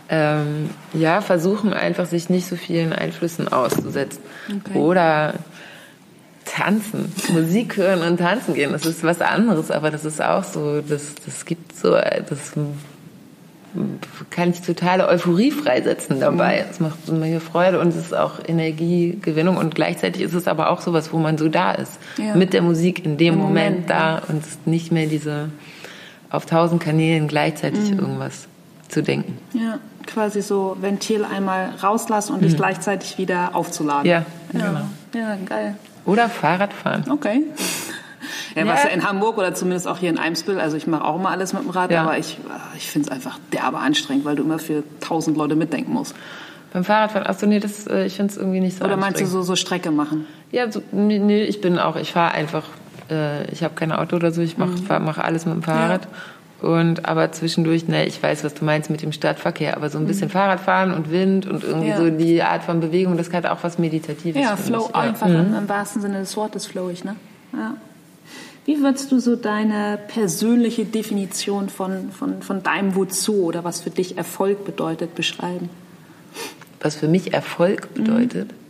[0.09, 4.21] Ähm, ja, versuchen einfach, sich nicht so vielen Einflüssen auszusetzen.
[4.49, 4.79] Okay.
[4.79, 5.35] Oder
[6.51, 8.73] tanzen, Musik hören und tanzen gehen.
[8.73, 12.53] Das ist was anderes, aber das ist auch so, das, das gibt so, das
[14.31, 16.65] kann ich totale Euphorie freisetzen dabei.
[16.65, 16.71] Mhm.
[16.71, 20.81] Es macht mir Freude und es ist auch Energiegewinnung und gleichzeitig ist es aber auch
[20.81, 21.99] sowas, wo man so da ist.
[22.17, 22.35] Ja.
[22.35, 25.51] Mit der Musik in dem Moment, Moment, da und nicht mehr diese
[26.31, 28.01] auf tausend Kanälen gleichzeitig mhm.
[28.01, 28.49] irgendwas
[28.89, 29.39] zu denken.
[29.53, 32.47] Ja, quasi so Ventil einmal rauslassen und mhm.
[32.47, 34.11] dich gleichzeitig wieder aufzuladen.
[34.11, 34.67] Ja, ja.
[34.67, 34.81] genau.
[35.15, 35.77] Ja, geil.
[36.05, 37.11] Oder Fahrradfahren.
[37.11, 37.45] Okay.
[38.55, 41.17] Ja, was ja in Hamburg oder zumindest auch hier in Eimsbüttel, also ich mache auch
[41.17, 42.03] immer alles mit dem Rad, ja.
[42.03, 42.39] aber ich,
[42.77, 46.15] ich finde es einfach derbe anstrengend, weil du immer für tausend Leute mitdenken musst.
[46.73, 49.27] Beim Fahrradfahren, achso, nee, das, äh, ich finde es irgendwie nicht so Oder meinst du
[49.27, 50.27] so, so Strecke machen?
[50.53, 52.65] Ja, so, nee, ich bin auch, ich fahre einfach,
[53.11, 55.05] äh, ich habe kein Auto oder so, ich mache mhm.
[55.05, 56.05] mach alles mit dem Fahrrad.
[56.05, 56.11] Ja.
[56.63, 60.07] Und aber zwischendurch, ne, ich weiß, was du meinst mit dem Stadtverkehr, aber so ein
[60.07, 60.33] bisschen mhm.
[60.33, 61.97] Fahrradfahren und Wind und irgendwie ja.
[61.97, 64.43] so die Art von Bewegung, das hat auch was Meditatives.
[64.43, 64.95] Ja, Flow ich.
[64.95, 65.41] einfach ja.
[65.41, 67.17] im, im, wahrsten Sinne des Wortes flowig, ne?
[67.53, 67.75] Ja.
[68.67, 73.91] Wie würdest du so deine persönliche Definition von, von, von deinem Wozu oder was für
[73.91, 75.71] dich Erfolg bedeutet beschreiben?
[76.81, 78.53] Was für mich Erfolg bedeutet?
[78.53, 78.61] Mhm.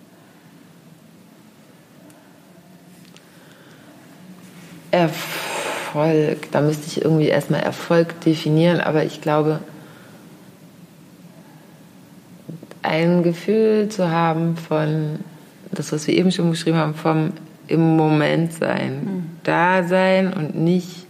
[4.92, 5.49] Erfolg,
[6.50, 9.60] da müsste ich irgendwie erstmal Erfolg definieren, aber ich glaube,
[12.82, 15.20] ein Gefühl zu haben von,
[15.70, 17.32] das, was wir eben schon beschrieben haben, vom
[17.66, 19.26] im Moment sein, mhm.
[19.44, 21.06] da sein und nicht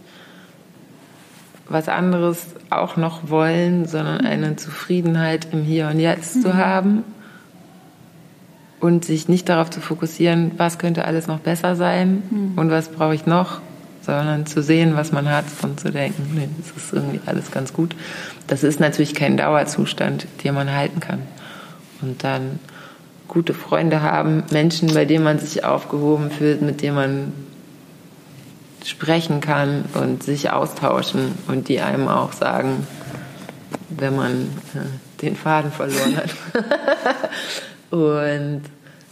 [1.67, 6.41] was anderes auch noch wollen, sondern eine Zufriedenheit im Hier und Jetzt mhm.
[6.41, 7.03] zu haben
[8.79, 12.57] und sich nicht darauf zu fokussieren, was könnte alles noch besser sein mhm.
[12.57, 13.61] und was brauche ich noch,
[14.01, 17.73] sondern zu sehen, was man hat und zu denken, nee, das ist irgendwie alles ganz
[17.73, 17.95] gut.
[18.47, 21.21] Das ist natürlich kein Dauerzustand, den man halten kann.
[22.01, 22.59] Und dann
[23.27, 27.33] gute Freunde haben, Menschen, bei denen man sich aufgehoben fühlt, mit denen man
[28.83, 32.87] sprechen kann und sich austauschen und die einem auch sagen,
[33.89, 36.29] wenn man äh, den Faden verloren hat.
[37.91, 38.63] und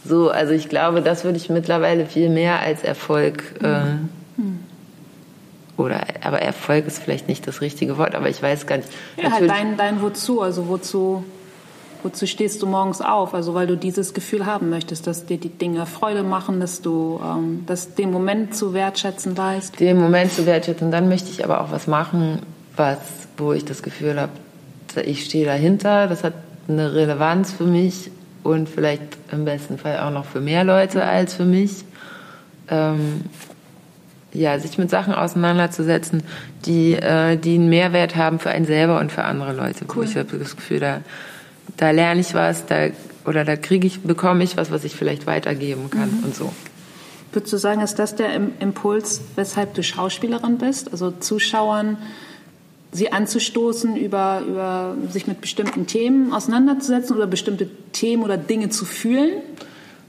[0.04, 3.82] so, also ich glaube, das würde ich mittlerweile viel mehr als Erfolg äh,
[5.80, 8.88] oder aber Erfolg ist vielleicht nicht das richtige Wort, aber ich weiß gar nicht.
[9.16, 11.24] Ja, halt dein, dein Wozu, also wozu
[12.02, 13.34] Wozu stehst du morgens auf?
[13.34, 17.20] Also weil du dieses Gefühl haben möchtest, dass dir die Dinge Freude machen, dass du
[17.22, 19.78] ähm, dass den Moment zu wertschätzen weißt.
[19.80, 20.90] Den Moment zu wertschätzen.
[20.90, 22.40] Dann möchte ich aber auch was machen,
[22.76, 22.98] was,
[23.36, 24.32] wo ich das Gefühl habe,
[25.04, 26.34] ich stehe dahinter, das hat
[26.68, 28.10] eine Relevanz für mich
[28.42, 31.84] und vielleicht im besten Fall auch noch für mehr Leute als für mich.
[32.68, 33.24] Ähm,
[34.32, 36.22] ja, sich mit Sachen auseinanderzusetzen,
[36.64, 39.84] die, äh, die einen Mehrwert haben für einen selber und für andere Leute.
[39.94, 40.04] Cool.
[40.04, 41.00] Ich habe das Gefühl, da
[41.76, 42.88] da lerne ich was, da
[43.26, 46.24] oder da kriege ich, bekomme ich was, was ich vielleicht weitergeben kann mhm.
[46.24, 46.52] und so.
[47.32, 50.90] Würdest du sagen, ist das der Impuls, weshalb du Schauspielerin bist?
[50.92, 51.98] Also Zuschauern
[52.92, 58.84] sie anzustoßen, über, über sich mit bestimmten Themen auseinanderzusetzen oder bestimmte Themen oder Dinge zu
[58.84, 59.30] fühlen?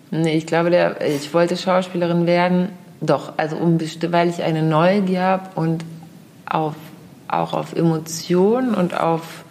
[0.10, 2.70] Nee, ich glaube, der, ich wollte Schauspielerin werden,
[3.02, 5.84] doch, also um, weil ich eine Neugier habe und
[6.46, 6.76] auf,
[7.28, 9.44] auch auf Emotionen und auf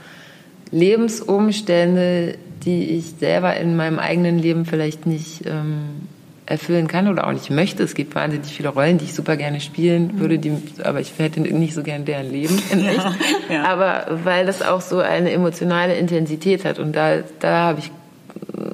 [0.71, 6.07] Lebensumstände, die ich selber in meinem eigenen Leben vielleicht nicht ähm,
[6.47, 7.83] erfüllen kann oder auch nicht möchte.
[7.83, 10.53] Es gibt wahnsinnig viele Rollen, die ich super gerne spielen würde, die,
[10.85, 12.61] aber ich hätte nicht so gern deren Leben.
[12.71, 13.15] Ja,
[13.53, 13.65] ja.
[13.65, 17.91] Aber weil das auch so eine emotionale Intensität hat und da, da habe ich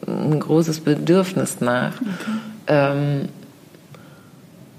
[0.06, 1.94] ein großes Bedürfnis nach.
[2.00, 2.38] Okay.
[2.68, 3.28] Ähm,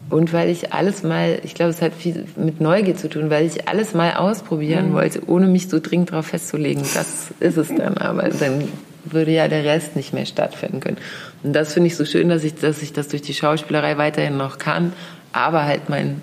[0.10, 3.46] und weil ich alles mal, ich glaube, es hat viel mit Neugier zu tun, weil
[3.46, 4.94] ich alles mal ausprobieren mhm.
[4.94, 6.84] wollte, ohne mich so dringend darauf festzulegen.
[6.94, 7.98] Das ist es dann.
[7.98, 8.70] Aber dann
[9.04, 10.98] würde ja der Rest nicht mehr stattfinden können.
[11.44, 14.38] Und das finde ich so schön, dass ich, dass ich das durch die Schauspielerei weiterhin
[14.38, 14.94] noch kann,
[15.34, 16.22] aber halt mein,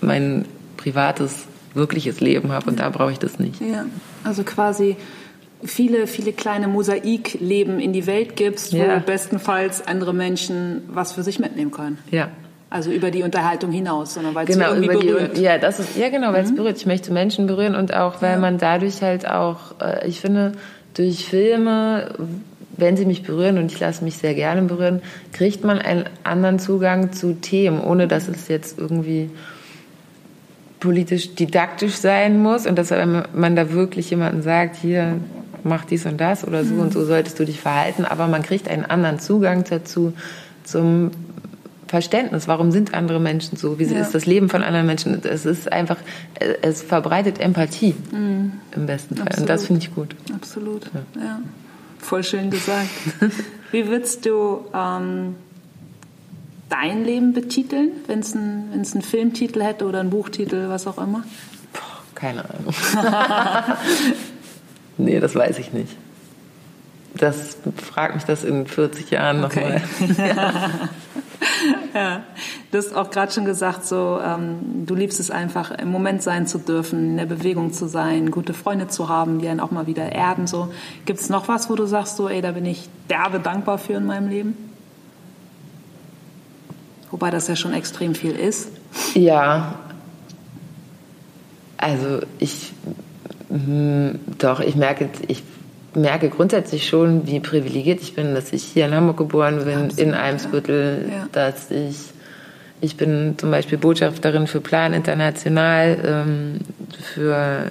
[0.00, 0.44] mein
[0.76, 3.60] privates, wirkliches Leben habe und da brauche ich das nicht.
[3.60, 3.86] Ja,
[4.22, 4.96] also quasi
[5.64, 8.98] viele, viele kleine Mosaikleben in die Welt gibst, wo ja.
[8.98, 11.98] bestenfalls andere Menschen was für sich mitnehmen können.
[12.10, 12.30] Ja,
[12.74, 15.36] also über die Unterhaltung hinaus, sondern weil genau, es irgendwie berührt.
[15.36, 16.48] Die, ja, das ist, ja genau, weil mhm.
[16.48, 16.76] es berührt.
[16.76, 18.38] Ich möchte Menschen berühren und auch, weil ja.
[18.38, 20.52] man dadurch halt auch, äh, ich finde,
[20.94, 22.10] durch Filme,
[22.76, 25.02] wenn sie mich berühren und ich lasse mich sehr gerne berühren,
[25.32, 29.30] kriegt man einen anderen Zugang zu Themen, ohne dass es jetzt irgendwie
[30.80, 35.20] politisch didaktisch sein muss und dass man da wirklich jemanden sagt, hier
[35.62, 36.80] mach dies und das oder so mhm.
[36.80, 40.12] und so solltest du dich verhalten, aber man kriegt einen anderen Zugang dazu
[40.64, 41.12] zum
[41.86, 44.00] Verständnis, warum sind andere Menschen so, wie ja.
[44.00, 45.20] ist das Leben von anderen Menschen.
[45.24, 45.98] Es ist einfach,
[46.62, 48.52] es verbreitet Empathie mhm.
[48.74, 49.26] im besten Fall.
[49.26, 49.40] Absolut.
[49.42, 50.16] Und das finde ich gut.
[50.34, 51.22] Absolut, ja.
[51.22, 51.40] ja.
[51.98, 52.88] Voll schön gesagt.
[53.72, 55.36] wie würdest du ähm,
[56.68, 61.24] dein Leben betiteln, wenn es ein, einen Filmtitel hätte oder einen Buchtitel, was auch immer?
[61.72, 61.82] Puh,
[62.14, 62.74] keine Ahnung.
[64.98, 65.96] nee, das weiß ich nicht.
[67.16, 69.80] Das fragt mich das in 40 Jahren okay.
[70.08, 70.62] nochmal.
[71.94, 72.22] ja,
[72.70, 76.46] du hast auch gerade schon gesagt, so ähm, du liebst es einfach, im Moment sein
[76.46, 79.86] zu dürfen, in der Bewegung zu sein, gute Freunde zu haben, die einen auch mal
[79.86, 80.46] wieder erden.
[80.46, 80.72] So,
[81.06, 83.94] gibt es noch was, wo du sagst, so, ey, da bin ich derbe dankbar für
[83.94, 84.56] in meinem Leben?
[87.12, 88.70] Wobei das ja schon extrem viel ist.
[89.14, 89.76] Ja,
[91.76, 92.72] also ich
[93.54, 95.44] hm, doch, ich merke, ich
[95.96, 99.98] merke grundsätzlich schon, wie privilegiert ich bin, dass ich hier in Hamburg geboren bin, Absolut,
[99.98, 101.28] in Eimsbüttel, ja.
[101.32, 101.96] dass ich,
[102.80, 106.60] ich bin zum Beispiel Botschafterin für Plan International, ähm,
[107.14, 107.70] für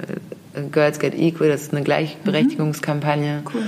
[0.71, 3.39] Girls Get Equal, das ist eine Gleichberechtigungskampagne.
[3.39, 3.47] Mhm.
[3.53, 3.63] Cool.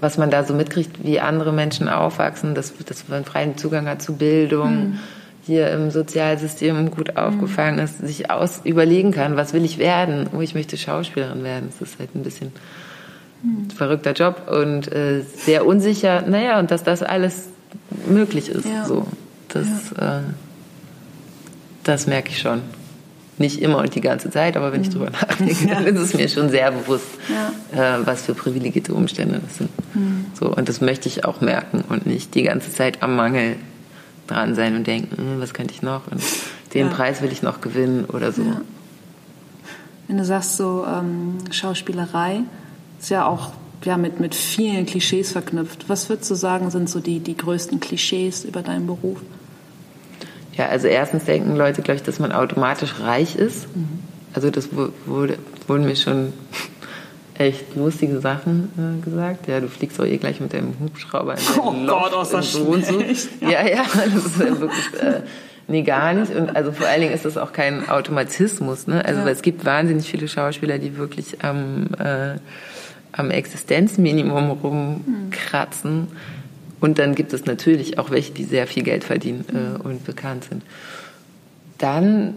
[0.00, 4.02] Was man da so mitkriegt, wie andere Menschen aufwachsen, dass, dass man freien Zugang hat
[4.02, 4.90] zu Bildung.
[4.90, 4.98] Mhm.
[5.46, 10.28] hier im Sozialsystem gut aufgefangen ist, sich aus überlegen kann, was will ich werden?
[10.36, 11.68] Oh, ich möchte Schauspielerin werden.
[11.70, 12.52] Das ist halt ein bisschen
[13.42, 16.22] ein verrückter Job und äh, sehr unsicher.
[16.22, 17.48] Naja, und dass das alles
[18.08, 18.66] möglich ist.
[18.66, 18.84] Ja.
[18.84, 19.06] So,
[19.48, 19.66] das,
[19.96, 20.20] ja.
[20.20, 20.22] äh,
[21.84, 22.62] das merke ich schon.
[23.38, 24.92] Nicht immer und die ganze Zeit, aber wenn ich mhm.
[24.92, 27.06] drüber nachdenke, dann ist es mir schon sehr bewusst,
[27.72, 29.70] äh, was für privilegierte Umstände das sind.
[29.94, 30.26] Mhm.
[30.38, 33.56] So, und das möchte ich auch merken und nicht die ganze Zeit am Mangel
[34.26, 36.22] dran sein und denken, hm, was könnte ich noch und
[36.74, 36.92] den ja.
[36.92, 38.42] Preis will ich noch gewinnen oder so.
[38.42, 38.60] Ja.
[40.08, 42.40] Wenn du sagst so ähm, Schauspielerei,
[42.98, 43.52] ist ja auch
[43.84, 45.88] ja, mit, mit vielen Klischees verknüpft.
[45.88, 49.20] Was würdest du sagen, sind so die, die größten Klischees über deinen Beruf?
[50.56, 53.74] Ja, also erstens denken Leute, glaube ich, dass man automatisch reich ist.
[53.76, 54.00] Mhm.
[54.32, 54.70] Also das
[55.06, 56.32] wurde, wurden mir schon
[57.38, 59.46] echt lustige Sachen äh, gesagt.
[59.48, 62.50] Ja, du fliegst doch eh gleich mit dem Hubschrauber in Oh Loft Gott, aus das
[62.52, 63.28] schlecht.
[63.40, 63.50] Ja.
[63.50, 63.84] ja, ja,
[64.14, 65.02] das ist ja wirklich...
[65.02, 65.20] Äh,
[65.68, 66.32] Nee, gar nicht.
[66.32, 68.86] Und also vor allen Dingen ist das auch kein Automatismus.
[68.86, 69.04] Ne?
[69.04, 69.28] Also ja.
[69.28, 72.36] es gibt wahnsinnig viele Schauspieler, die wirklich am, äh,
[73.12, 76.08] am Existenzminimum rumkratzen.
[76.80, 80.44] Und dann gibt es natürlich auch welche, die sehr viel Geld verdienen äh, und bekannt
[80.44, 80.62] sind.
[81.78, 82.34] Dann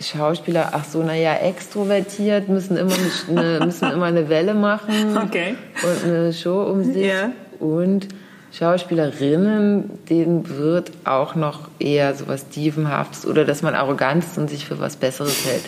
[0.00, 2.94] Schauspieler, ach so, naja, extrovertiert, müssen immer
[3.28, 5.54] eine, müssen immer eine Welle machen okay.
[5.82, 7.04] und eine Show um sich.
[7.04, 7.32] Yeah.
[7.58, 8.08] Und
[8.52, 14.48] Schauspielerinnen, denen wird auch noch eher so was Dievenhaftes oder dass man arrogant ist und
[14.48, 15.64] sich für was Besseres hält.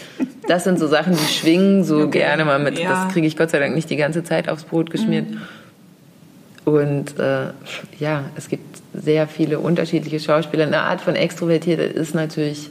[0.46, 2.20] Das sind so Sachen, die schwingen so okay.
[2.20, 2.78] gerne mal mit.
[2.78, 3.04] Ja.
[3.04, 5.30] Das kriege ich Gott sei Dank nicht die ganze Zeit aufs Brot geschmiert.
[5.30, 5.40] Mhm.
[6.64, 7.48] Und äh,
[7.98, 10.66] ja, es gibt sehr viele unterschiedliche Schauspieler.
[10.66, 12.70] Eine Art von Extrovertiert ist natürlich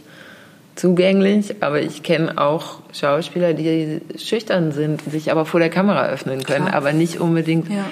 [0.76, 6.43] zugänglich, aber ich kenne auch Schauspieler, die schüchtern sind, sich aber vor der Kamera öffnen
[6.43, 6.78] können, Klar.
[6.78, 7.70] aber nicht unbedingt.
[7.70, 7.86] Ja.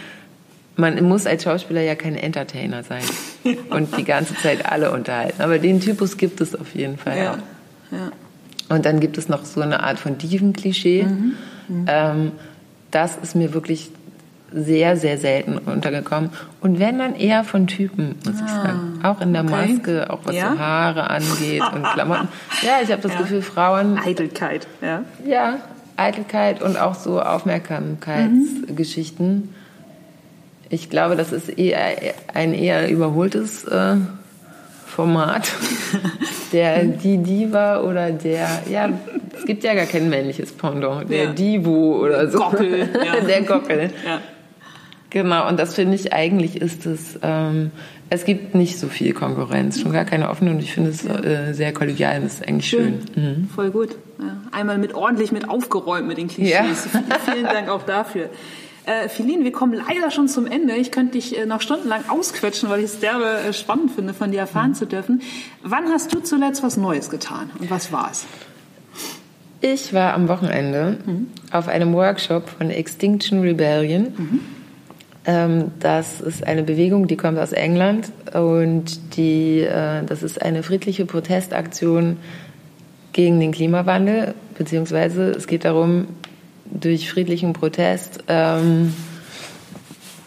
[0.77, 3.03] Man muss als Schauspieler ja kein Entertainer sein
[3.69, 5.41] und die ganze Zeit alle unterhalten.
[5.41, 7.31] Aber den Typus gibt es auf jeden Fall ja.
[7.31, 7.37] auch.
[7.91, 8.11] Ja.
[8.67, 11.03] Und dann gibt es noch so eine Art von Dieven-Klischee.
[11.03, 11.35] Mhm.
[11.67, 11.85] Mhm.
[11.87, 12.31] Ähm,
[12.91, 13.91] das ist mir wirklich
[14.51, 16.29] sehr, sehr selten untergekommen.
[16.61, 18.99] Und wenn dann eher von Typen, muss ah, ich sagen.
[19.03, 19.67] Auch in der okay.
[19.67, 20.53] Maske, auch was ja?
[20.53, 22.29] so Haare angeht und Klamotten.
[22.61, 23.19] Ja, ich habe das ja.
[23.19, 23.97] Gefühl, Frauen.
[23.97, 25.03] Eitelkeit, ja.
[25.25, 25.59] Ja,
[25.97, 29.35] Eitelkeit und auch so Aufmerksamkeitsgeschichten.
[29.35, 29.49] Mhm.
[30.69, 31.95] Ich glaube, das ist eher
[32.33, 33.95] ein eher überholtes äh,
[34.85, 35.51] Format.
[36.51, 38.89] Der die Diva oder der, ja,
[39.37, 41.31] es gibt ja gar kein männliches Pendant, der ja.
[41.33, 42.37] Divo oder so.
[42.37, 43.19] Gockel, ja.
[43.19, 43.89] Der Gockel.
[44.05, 44.21] Ja.
[45.09, 47.71] Genau, und das finde ich eigentlich ist es, ähm,
[48.09, 51.53] es gibt nicht so viel Konkurrenz, schon gar keine offene und ich finde es äh,
[51.53, 53.01] sehr kollegial und ist eigentlich schön.
[53.15, 53.23] schön.
[53.23, 53.49] Mhm.
[53.49, 53.97] Voll gut.
[54.19, 54.37] Ja.
[54.51, 56.87] Einmal mit ordentlich mit aufgeräumt mit den Klischees.
[56.93, 56.99] Ja.
[57.33, 58.29] Vielen Dank auch dafür.
[58.85, 60.75] Äh, Philin, wir kommen leider schon zum Ende.
[60.75, 64.31] Ich könnte dich äh, noch stundenlang ausquetschen, weil ich es derbe äh, spannend finde, von
[64.31, 64.75] dir erfahren mhm.
[64.75, 65.21] zu dürfen.
[65.63, 68.25] Wann hast du zuletzt was Neues getan und was war es?
[69.61, 71.27] Ich war am Wochenende mhm.
[71.51, 74.13] auf einem Workshop von Extinction Rebellion.
[74.15, 74.39] Mhm.
[75.25, 80.61] Ähm, das ist eine Bewegung, die kommt aus England und die, äh, das ist eine
[80.61, 82.17] friedliche Protestaktion
[83.13, 86.07] gegen den Klimawandel, beziehungsweise es geht darum,
[86.65, 88.93] durch friedlichen Protest ähm,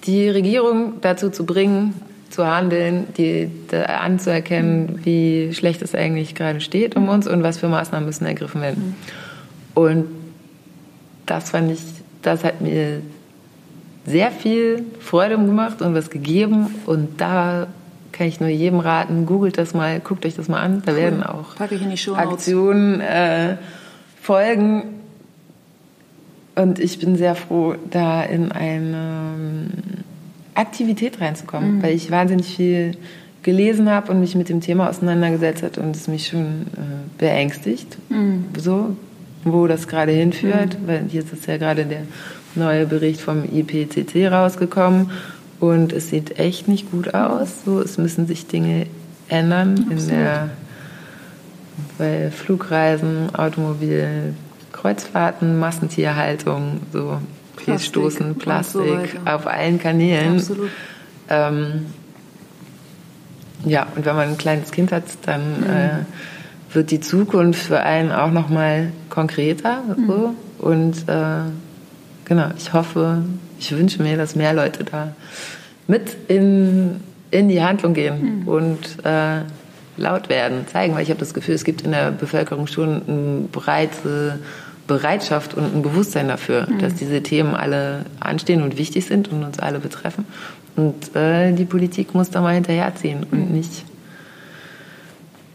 [0.04, 1.94] die Regierung dazu zu bringen,
[2.30, 7.68] zu handeln, die, anzuerkennen, wie schlecht es eigentlich gerade steht um uns und was für
[7.68, 8.96] Maßnahmen müssen ergriffen werden.
[9.74, 10.06] Und
[11.26, 11.80] das fand ich,
[12.22, 13.02] das hat mir
[14.06, 16.74] sehr viel Freude gemacht und was gegeben.
[16.86, 17.66] Und da
[18.12, 20.82] kann ich nur jedem raten, googelt das mal, guckt euch das mal an.
[20.84, 20.98] Da cool.
[20.98, 21.56] werden auch
[22.16, 23.56] Aktionen äh,
[24.20, 24.97] folgen.
[26.58, 28.96] Und ich bin sehr froh, da in eine
[29.36, 29.66] ähm,
[30.54, 31.82] Aktivität reinzukommen, mhm.
[31.82, 32.96] weil ich wahnsinnig viel
[33.44, 37.96] gelesen habe und mich mit dem Thema auseinandergesetzt hat und es mich schon äh, beängstigt,
[38.10, 38.46] mhm.
[38.56, 38.96] so,
[39.44, 40.88] wo das gerade hinführt, mhm.
[40.88, 42.02] weil jetzt ist ja gerade der
[42.56, 45.12] neue Bericht vom IPCC rausgekommen
[45.60, 47.64] und es sieht echt nicht gut aus.
[47.64, 48.86] So, es müssen sich Dinge
[49.28, 50.00] ändern Absolut.
[50.00, 50.50] in der
[51.98, 54.34] bei Flugreisen, Automobil,
[54.80, 57.18] Kreuzfahrten, Massentierhaltung, so
[57.56, 60.36] Plastik, stoßen Plastik so auf allen Kanälen.
[60.36, 60.70] Absolut.
[61.28, 61.86] Ähm,
[63.64, 65.66] ja, und wenn man ein kleines Kind hat, dann mhm.
[65.66, 69.82] äh, wird die Zukunft für einen auch noch mal konkreter.
[69.96, 70.36] Mhm.
[70.58, 71.50] Und äh,
[72.24, 73.22] genau, ich hoffe,
[73.58, 75.12] ich wünsche mir, dass mehr Leute da
[75.88, 77.00] mit in,
[77.30, 78.48] in die Handlung gehen mhm.
[78.48, 79.40] und äh,
[79.96, 83.48] laut werden, zeigen, weil ich habe das Gefühl, es gibt in der Bevölkerung schon eine
[83.50, 84.38] breite
[84.88, 86.80] Bereitschaft und ein Bewusstsein dafür, mhm.
[86.80, 90.24] dass diese Themen alle anstehen und wichtig sind und uns alle betreffen.
[90.74, 93.56] Und äh, die Politik muss da mal hinterherziehen und mhm.
[93.56, 93.84] nicht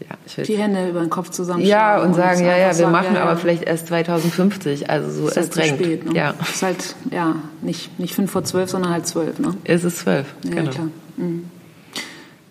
[0.00, 1.64] ja, Die Hände über den Kopf zusammen.
[1.64, 3.36] ja, und sagen, ja, ja, wir sagen, machen ja, aber ja.
[3.36, 5.80] vielleicht erst 2050, also so Ist halt es zu drängt.
[5.80, 6.18] spät, ne?
[6.18, 9.54] Ja, Ist halt, ja, nicht, nicht fünf vor zwölf, sondern halt zwölf, ne?
[9.64, 10.70] es ist zwölf, Ja, genau.
[10.70, 10.88] klar.
[11.16, 11.50] Mhm.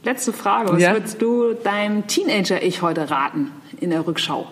[0.04, 0.74] Letzte Frage.
[0.74, 4.48] Was würdest du deinem Teenager-Ich heute raten in der Rückschau?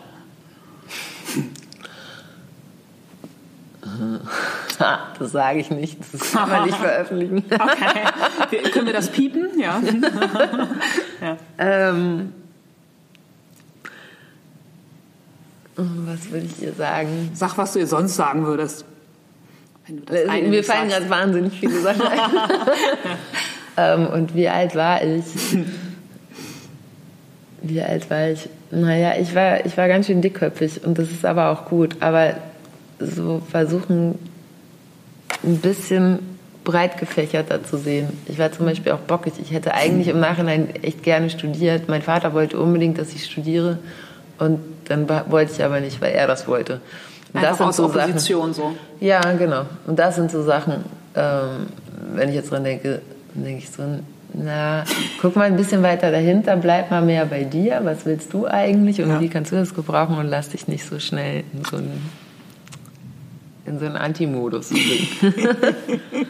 [5.20, 7.44] Das sage ich nicht, das kann man nicht veröffentlichen.
[7.52, 8.04] Okay.
[8.50, 9.60] Wir, können wir das piepen?
[9.60, 9.80] Ja.
[11.22, 11.38] ja.
[11.60, 12.34] Ähm,
[15.76, 17.30] was will ich ihr sagen?
[17.34, 18.86] Sag, was du ihr sonst sagen würdest.
[19.88, 21.08] Wenn du das Äh, Mir nicht fallen sagst.
[21.08, 22.20] gerade wahnsinnig viele Sachen ein.
[23.78, 25.26] ähm, und wie alt war ich?
[27.62, 28.50] Wie alt war ich?
[28.72, 31.98] Naja, ich war, ich war ganz schön dickköpfig und das ist aber auch gut.
[32.00, 32.36] Aber
[33.06, 34.18] so versuchen,
[35.44, 36.20] ein bisschen
[36.64, 38.10] breit gefächerter zu sehen.
[38.28, 39.34] Ich war zum Beispiel auch bockig.
[39.42, 41.90] Ich hätte eigentlich im Nachhinein echt gerne studiert.
[41.90, 43.80] Mein Vater wollte unbedingt, dass ich studiere.
[44.38, 46.82] Und dann wollte ich aber nicht, weil er das wollte.
[47.34, 48.76] Und Einfach aus Sachen, Opposition so.
[49.00, 49.66] ja, genau.
[49.88, 50.84] Und das sind so Sachen,
[51.16, 51.68] ähm,
[52.14, 53.02] wenn ich jetzt dran denke,
[53.34, 53.84] dann denke ich so,
[54.34, 54.84] na,
[55.22, 57.80] guck mal ein bisschen weiter dahinter, bleib mal mehr bei dir.
[57.84, 59.20] Was willst du eigentlich und Ja.
[59.22, 62.10] wie kannst du das gebrauchen und lass dich nicht so schnell in so einen,
[63.72, 65.08] in so einen Anti-Modus bringen.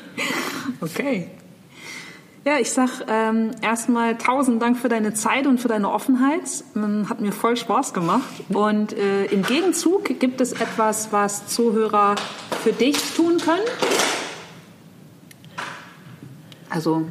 [0.80, 1.28] Okay.
[2.44, 6.64] Ja, ich sag ähm, erstmal tausend Dank für deine Zeit und für deine Offenheit.
[6.76, 8.30] Ähm, Hat mir voll Spaß gemacht.
[8.50, 12.16] Und äh, im Gegenzug gibt es etwas, was Zuhörer
[12.64, 13.62] für dich tun können.
[16.70, 17.06] Also,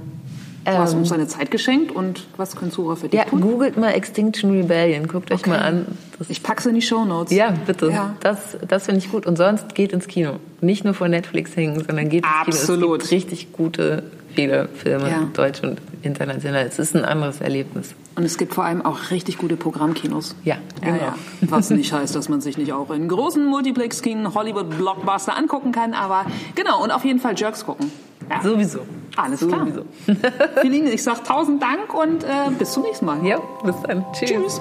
[0.65, 1.01] du hast Ähm.
[1.01, 3.41] uns deine Zeit geschenkt und was können Zuhörer für dich ja, tun?
[3.41, 5.51] googelt mal Extinction Rebellion, guckt euch Okay.
[5.51, 5.87] mal an.
[6.19, 7.33] Das Ich pack's in die Shownotes.
[7.35, 7.91] ja, bitte.
[7.91, 8.15] Ja.
[8.21, 9.27] Das, das finde ich gut.
[9.27, 10.35] Und sonst geht ins Kino.
[10.61, 12.83] Nicht nur vor Netflix hängen, sondern geht ins Absolut.
[12.83, 12.95] Kino.
[12.97, 14.03] Es gibt richtig gute,
[14.35, 15.29] viele Filme, Ja.
[15.33, 16.67] deutsch und international.
[16.67, 17.95] Es ist ein anderes Erlebnis.
[18.17, 20.35] Und es gibt vor allem auch richtig gute Programmkinos.
[20.45, 21.03] Ja, Ja, genau.
[21.03, 21.15] ja.
[21.43, 26.27] Was nicht heißt, dass man sich nicht auch in großen Multiplex-Kinen Hollywood-Blockbuster angucken kann, aber
[26.55, 27.91] genau, und auf jeden Fall Jerks gucken.
[28.31, 28.43] Ja.
[28.43, 28.81] Sowieso.
[29.17, 29.67] Alles klar.
[29.67, 29.83] Sowieso.
[30.61, 33.25] Feline, ich sag tausend Dank und äh, bis zum nächsten Mal.
[33.27, 34.05] Ja, bis dann.
[34.13, 34.31] Tschüss.
[34.31, 34.61] Tschüss.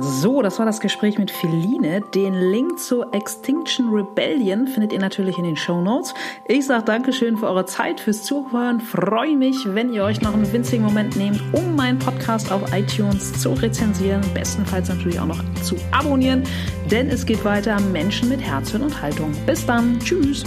[0.00, 2.00] So, das war das Gespräch mit Feline.
[2.14, 6.14] Den Link zur Extinction Rebellion findet ihr natürlich in den Show Notes.
[6.46, 8.80] Ich sage Dankeschön für eure Zeit, fürs Zuhören.
[8.80, 13.34] Freue mich, wenn ihr euch noch einen winzigen Moment nehmt, um meinen Podcast auf iTunes
[13.34, 14.22] zu rezensieren.
[14.32, 16.44] Bestenfalls natürlich auch noch zu abonnieren,
[16.90, 19.32] denn es geht weiter Menschen mit Herz, Hirn und Haltung.
[19.46, 19.98] Bis dann.
[20.00, 20.44] Tschüss.